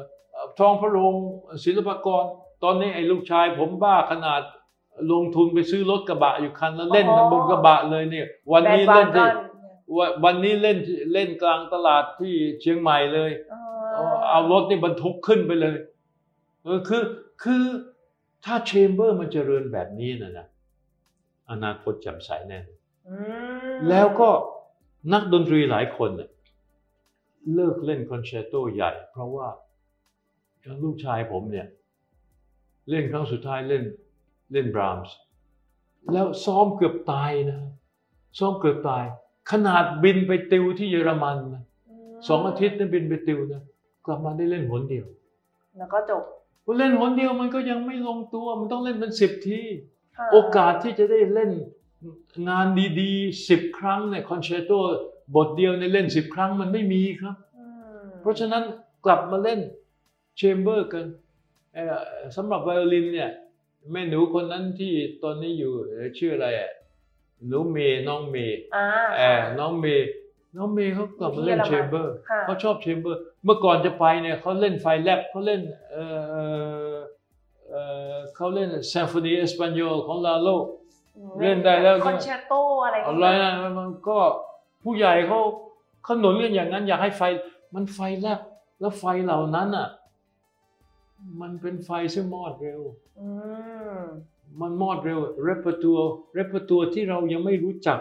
[0.59, 1.15] ทองพระโรง
[1.65, 2.25] ศิลปากร
[2.65, 4.41] ตอนนี้ไอ้ลูกชาย ผมบ้าขนาด
[5.13, 10.79] ลงทุนไปซื้อรถกระบะอยู่คันแล้วเล่นบนกระบะเลยเนี่ย วันนี้แบเล่นนบาที่ร์กัวันวันนี้เล่น
[11.13, 13.31] เล่นกลางตลาดที่เชียงใหม่เลย
[13.95, 15.77] เอาเอารถนี่บรรทุกขึ้นไปเลย
[16.65, 17.03] เออคือ
[17.43, 17.63] คือ
[18.45, 20.47] ถ้าแชมเบอร์มันเจริญแบบนี้นะนะ
[21.51, 22.59] อนาคตแจ่มใสแน่
[23.09, 23.17] อื
[23.73, 24.29] มแล้วก็
[25.13, 26.31] นักดนตรีหลายคนน่ะ
[27.55, 29.70] เลิกเล่นคอนแชร์โตใหญ่ เพราะว่าอย่าง
[30.85, 31.67] ลูกชายผมเนี่ย
[32.91, 33.83] เล่นครั้งสุดท้ายเล่น
[34.53, 35.15] เล่นบรามส์
[36.13, 37.59] แล้วซ้อมเกือบตายนะ
[38.39, 39.05] ซ้อมเกือบตาย
[39.51, 43.63] ขนาดบินไปติวที่เยอรมันนะมสองอาทิตย์นั้นบินไปติวนะ
[44.07, 45.07] กลับมาได้เล่นหนเดียว
[45.77, 46.23] แล้วก็จบ
[46.65, 49.61] พอเล่นหนเดียวมันก็ยังไม่ลงตัว มันต้องเล่นเป็นสิบที
[50.17, 51.51] ค่ะโอกาสที่จะได้เล่น
[52.49, 52.67] งาน
[53.01, 54.73] ดีๆสิบครั้งเนี่ยคอนแชร์โต
[55.37, 57.65] บทเดียวในยเล่นสิบครั้งมันไม่มีครับอื
[57.99, 58.63] มเพราะฉะนั้น
[59.05, 59.61] กลับมาเล่น
[60.41, 61.07] chamber กัน
[61.75, 62.01] เอ่อ
[62.37, 63.31] สำหรับไวโอลินเนี่ย
[63.91, 66.71] แม่หนูคนนั้นที่ตอนนี้อยู่เอ่อชื่ออะไรอะ
[67.47, 68.87] หนูเมย์น้องเมย์อ่า
[69.19, 70.09] เออน้องเมย์
[70.57, 75.61] น้องเมย์เขากลับมาเล่นอยู่ที่เชเยอรมันมเบอร์ค่ะเขาชอบ chamber เมื่อก่อนจะไปเนี่ยเขาเล่นไฟแลบเขาเล่น
[75.93, 76.43] เออเอ่
[76.93, 76.95] อ
[77.69, 77.75] เอ
[78.13, 80.49] เออเขาเล่น Symphonie espagnole ของลาโล
[81.41, 84.19] เล่นได้แล้วคอนแชร์โตอะไรอะไรนะมันก็
[84.83, 85.39] ผู้ใหญ่เขา
[86.05, 87.23] เขาหนุนกันอย่างนั้นอยากให้ไฟ
[87.75, 88.41] มันไฟแลบ
[88.81, 89.89] แล้วไฟเหล่านั้นอะ
[91.41, 92.81] มันเป็นไฟซึ่งมอดเร็ว
[93.21, 93.29] อื
[93.99, 94.01] ม
[94.61, 97.99] มันมอดเร็ว repertoire repertoire ที่เรายังไม่รู้จัก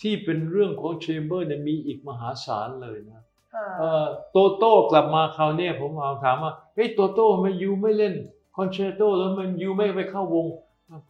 [0.00, 3.22] ที่เป็นเรื่องของ chamber เนี่ยมีอีกมหาศาลเลยนะ
[3.54, 5.90] ค่ะเอ่อโตโต้กลับมาคราวเนี้ยผม
[6.24, 8.14] ถามว่าเฮ้ยโตโต้ทำไมันยูไม่เล่น
[8.56, 10.46] คอนแชร์โตแล้วมันยูไม่ไปเข้าวง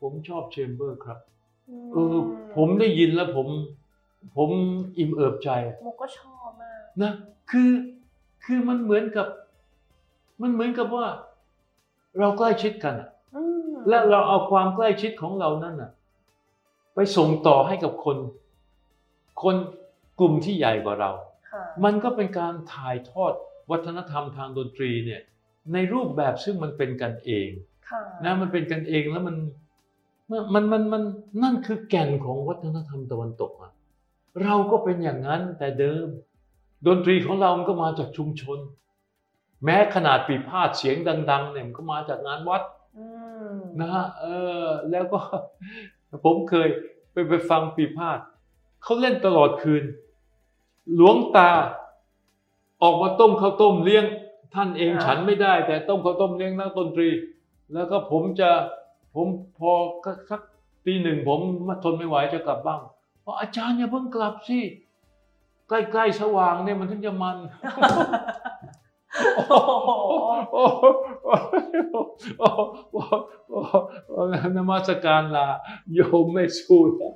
[0.01, 1.19] ผมชอบแชมเบอร์ครับ
[1.93, 2.17] เออ
[2.57, 3.49] ผมได้ยินแล้วผม
[4.37, 4.51] ผม
[4.99, 5.51] อิ่มเอิบใจ
[5.85, 7.13] มุกก็ชอบมากนะ
[7.51, 7.71] คือ
[8.45, 9.27] คือมันเหมือนกับ
[10.43, 11.07] มันเหมือนกับว่า
[12.19, 15.91] เราใกล้ชิดกันอะอืมและเราเอาความใกล้ชิดของเรานั่นน่ะ
[16.95, 18.17] ไปส่งต่อให้กับคน
[19.43, 19.57] คน
[20.21, 21.11] กลุ่มที่ใหญ่กว่าเรา
[21.51, 23.33] ค่ะมันก็เป็นการถ่ายทอด
[23.71, 25.21] วัฒนธรรมทางดนตรีเนี่ย
[25.73, 27.49] ในรูปแบบซึ่งมันเป็นกันเอง
[27.89, 29.37] ค่ะนะมันเป็นกันเองแล้วมัน
[30.55, 31.03] มันมันมัน
[31.43, 33.73] นั่นคือแก่นของวัฒนธรรมตะวันตกอะ
[34.43, 36.07] เราก็เป็นอย่างนั้นแต่เดิม
[36.87, 38.59] ดนตรีของเรา มันก็มาจากชุมชน
[39.65, 40.97] แม้ขนาดปีพาดเสียง
[41.31, 42.63] ดัง ๆ เนี่ยมันก็มาจากงานวัด
[42.99, 43.07] อื
[43.55, 44.25] มนะฮะเอ
[44.65, 45.19] อแล้วก็
[46.25, 46.69] ผมเคย
[47.13, 48.19] ไปไปฟังปีพาด
[48.83, 49.85] เขาเล่นตลอดคืน
[50.95, 51.51] หลวงตา
[52.83, 54.05] ออกมาต้มข้าวต้มเลี้ยง
[54.55, 57.09] ท่านเองฉันไม่ได้ แต่ต้มข้าวต้มเลี้ยงนักดนตรี
[57.75, 58.51] แล้วก็ผมจะ
[59.15, 59.27] ผม
[59.59, 59.73] พอ
[60.31, 60.41] สัก
[60.87, 62.81] ตีหนึ่งผมมาทนไม่ไหวจะกลับบ้าน
[63.23, 64.61] เพราะอาจารย์อย่าเพิ่งกลับสิ
[65.69, 67.37] ใกล้ๆสว่างเนี่ยมันถึงจะมัน
[69.37, 69.53] โอ้โห
[70.53, 70.85] โอ้โห
[72.41, 74.13] โอ้โห
[74.57, 75.47] นมัสการลา
[75.95, 77.13] โยมไม่สู้แล้ว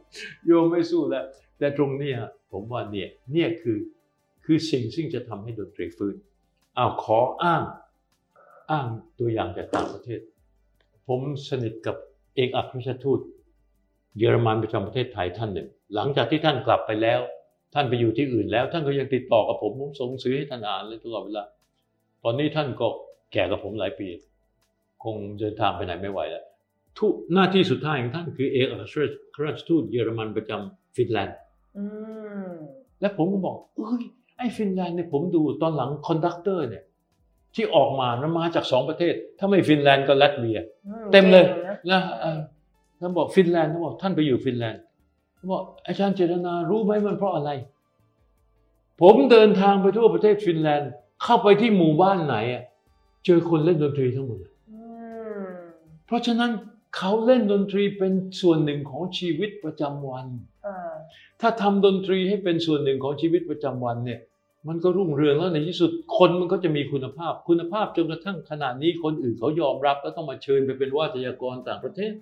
[0.46, 1.24] โยมไม่สู้แล้ว
[1.58, 2.12] แต่ตรงนี้
[2.52, 3.78] ผมว่าเนี่ยเนี่ยคือ
[4.44, 6.14] คือสิ่งซึ่งจะทำให้ดนตรีฟื้น
[6.78, 7.62] อ้าวขออ้าง
[8.70, 8.86] อ้าง
[9.18, 10.20] ตัวอย่างจากต่างประเทศ
[11.08, 11.96] ผมสนิทกับ
[12.36, 13.20] เอกอัครราชทูต
[14.18, 17.20] เยอรมันประจำประเทศไทยท่านหนึ่ง หลังจากที่ท่านกลับไปแล้ว
[17.74, 21.44] ท่านไปอยู่ที่อื่นแล้ว ท่านก็ยังติดต่อกับผมผมส่งหนังสือให้ท่านอ่านเลยตลอดเวลา
[22.26, 22.86] ตอนนี้ท่านก็
[23.32, 24.08] แก่กับผมหลายปี
[25.04, 26.44] คงเดินทางไปไหนไม่ไหวแล้ว
[26.98, 28.76] ทุกหน้าที่สุดท้ายของท่านคือเอกอั
[29.34, 31.36] ครราชทูตเยอรมันประจำฟินแลนด์
[31.76, 31.84] อื
[32.48, 32.50] ม
[33.00, 34.02] และผมก็บอกเอ้ย
[34.36, 36.84] ไอ้ฟินแลนด์เนี่ยผมดูตอนหลัง conductor เนี่ย
[37.54, 42.38] ที่ออกมามันมาจากสองประเทศ ถ้าไม่ฟินแลนด์ก็ลัตเวียอืมเต็มเลยเก่งนะนะเออ
[43.00, 44.82] ท่านบอกฟินแลนด์ท่านบอกท่านไปอยู่ฟินแลนด์
[45.36, 47.50] ท่านบอกอาจารย์เจตนารู้ไหมมันเพราะอะไร
[49.00, 50.92] ผมเดินทางไปทั่วประเทศฟินแลนด์
[51.22, 52.62] เข้าไปที่หมู่บ้านไหนอะ
[53.24, 54.80] เจอคนเล่นดนตรีทั้งหมดเลยอื
[55.46, 55.52] ม
[56.06, 56.50] เพราะฉะนั้น
[56.96, 60.26] เขาเล่นดนตรีเป็นส่วนหนึ่งของชีวิตประจำวัน
[60.66, 60.94] อ่า
[61.40, 64.20] ถ้าทำดนตรีให้เป็นส่วนหนึ่งของชีวิตประจำวันเนี่ย
[64.68, 72.12] มันก็รุ่งเรืองแล้วในที่สุดคนมันก็จะมีคุณภาพ คุณภาพจนกระทั่งขนาดนี้คนอื่นเขายอมรับแล้วต้องมาเชิญไปเป็นวาทยากรต่างประเทศ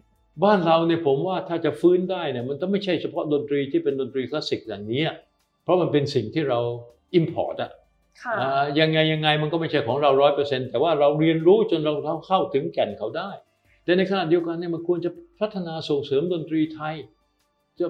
[0.44, 5.16] บ้านเราเนี่ยผมว่าถ้าจะฟื้นได้เนี่ยมันต้องไม่ใช่เฉพาะดนตรีที่เป็นดนตรีคลาสสิกอย่างนี้อะ
[5.62, 6.58] เพราะมันเป็นสิ่งที่เรา
[7.14, 7.83] import อะค่ะอ่า
[8.78, 13.30] ยังไงยังไงมันก็ไม่ใช่ของเราร้อยเปอร์เซ็นต์แต่ว่าเราเรียนรู้จนเราเข้าถึงแก่นเขาได้
[13.84, 15.10] แต่ในขณะเดียวกันเนี่ยมันควรจะ
[15.40, 16.94] พัฒนาส่งเสริมดนตรีไทย
[17.80, 17.86] จะ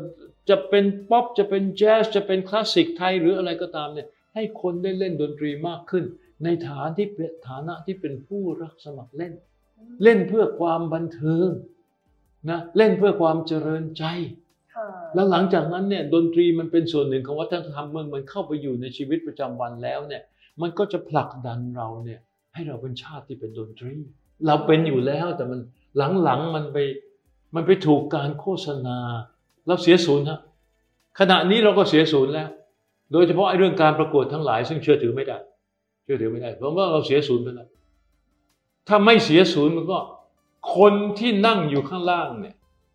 [0.48, 6.04] จะเป็นป๊อปจะเป็นแจ๊สจะเป็นคลาสสิกไทยหรืออะไรก็ตามเนี่ยให้คนได้เล่นดนตรีมากขึ้น
[6.44, 9.32] ในฐานที่เป็นฐานะที่เป็นผู้รักสมัครเล่น
[10.02, 11.48] เล่นเพื่อความบันเทิง
[12.50, 14.43] นะเล่นเพื่อความเจริญใจค่ะ
[15.14, 20.22] แล้วหลังจากนั้นเนี่ยดนตรีมันเป็นส่วนหนึ่งของวัฒนธรรมเมืองมันเข้าไปอยู่ในชีวิตประจำวันแล้วเนี่ย
[20.60, 22.20] มันก็จะผลักดันเราเนี่ย
[22.54, 23.94] ให้เราเป็นชาติที่เป็นดนตรี
[24.46, 25.60] เราเป็นอยู่แล้วแต่มัน
[26.24, 26.78] หลังๆมันไป
[27.54, 28.98] มันไปถูกการโฆษณา
[29.66, 30.40] เราเสียศูนย์ฮะ
[31.18, 32.48] ขณะนี้เราก็เสียศูนย์แล้ว
[33.12, 35.38] โดยเฉพาะไอ้เรื่องการประกวดทั้งหลาย ซึ่งเชื่อถือไม่ได้
[36.04, 37.68] เชื่อถือไม่ได้ เพราะว่าเราเสียศูนย์ไปแล้ว
[38.88, 39.98] ถ้าไม่เสียศูนย์มันก็
[40.76, 42.54] คนที่นั่งอยู่ข้างล่างเนี่ย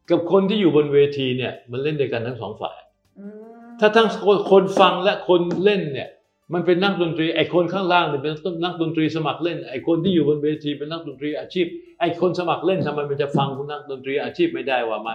[0.10, 2.80] กับคนที่อยู่บนเวทีเนี่ยมันเล่นด้วยกันทั้งสองฝ่าย
[3.20, 6.10] อืมถ้าทั้งคนคนฟังและคนเล่นเนี่ย
[6.53, 8.34] มันเป็นนักดนตรีไอ้คนข้างล่างเนี่ยเป็น
[8.64, 11.66] นักดนตรีสมัครเล่นไอ้คนที่อยู่บนเวทีเป็นนักดนตรีอาชีพ
[11.99, 15.14] ไอ้คนสมัครเล่นทำไมมันจะฟังนักดนตรีอาชีพไม่ได้ว่ามา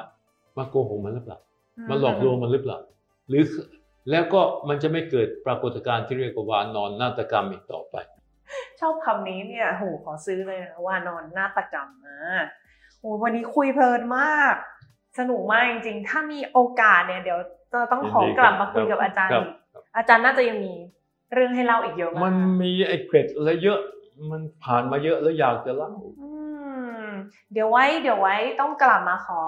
[0.57, 1.39] มาโกหกมันหรือเปล่า
[1.91, 2.79] มาหลอกลวงมันหรือเปล่า
[3.29, 3.45] หรือ
[4.11, 7.97] แล้วก็มันจะไม่เกิดปรากฏการณ์ที่เรียกว่าวานอนนาฏกรรมอีกต่อไป
[8.81, 12.19] ชอบคำนี้เนี่ยโหขอซื้อเลยนะว่านอนนาฏกรรมนะ
[13.01, 14.55] โหวันนี้คุยเพลินมาก
[15.19, 17.39] สนุกมากจริงๆ ถ้ามีโอกาสเนี่ยเดี๋ยว
[17.73, 19.55] จะต้องขอกลับมาคุยกับอาจารย์ครับอีก
[19.97, 20.75] อาจารย์น่าจะยังมี
[21.35, 23.79] เรื่องให้เล่าอีกเยอะมาก มันมีไอ้เกร็ดอะไรเยอะ
[24.31, 26.29] มันผ่านมาเยอะแล้วอยากจะเล่าอื
[27.07, 27.09] ม
[27.53, 29.41] เดี๋ยวไว้เดี๋ยวไว้ต้องกลับมาขอ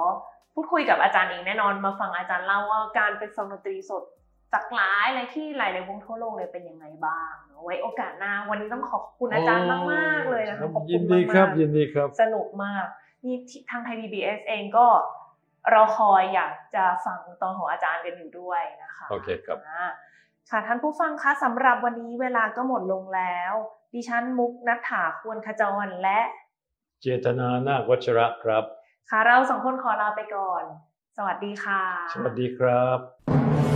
[0.55, 4.03] พูดคุยกับอาจารย์เองแน่นอนมาฟังอาจารย์เล่าว่าการเป็นฟังดนตรีสด
[4.53, 7.33] จากหลายอะไรที่หลายในวงทั่วโลกเลยเป็นยังไงบ้าง
[7.65, 12.85] ไว้โอกาสหน้าวันนี้ต้องขอบคุณอาจารย์มากๆเลยนะคะขอบคุณยินดีครับมากๆยินดีครับ สนุกมาก
[13.25, 13.37] นี่
[13.71, 14.87] ทางไทย PBS เองก็
[15.73, 19.87] เราคอยอยากจะฟังตอนของอาจารย์กันอยู่ด้วยนะคะโอเคครับอ่า
[20.51, 23.53] ค่ะท่านผู้ฟังคะสำหรับวันนี้เวลาก็หมดลงแล้ว
[23.95, 26.21] ดิฉันมุกนัฐถาควรขจรและ
[27.03, 28.65] เจตนานาควัชระครับ
[29.11, 30.65] ค่ะเราสองคนขอลาไปก่อน
[31.17, 31.83] สวัสดีค่ะ
[32.15, 33.76] สวัสดีครับ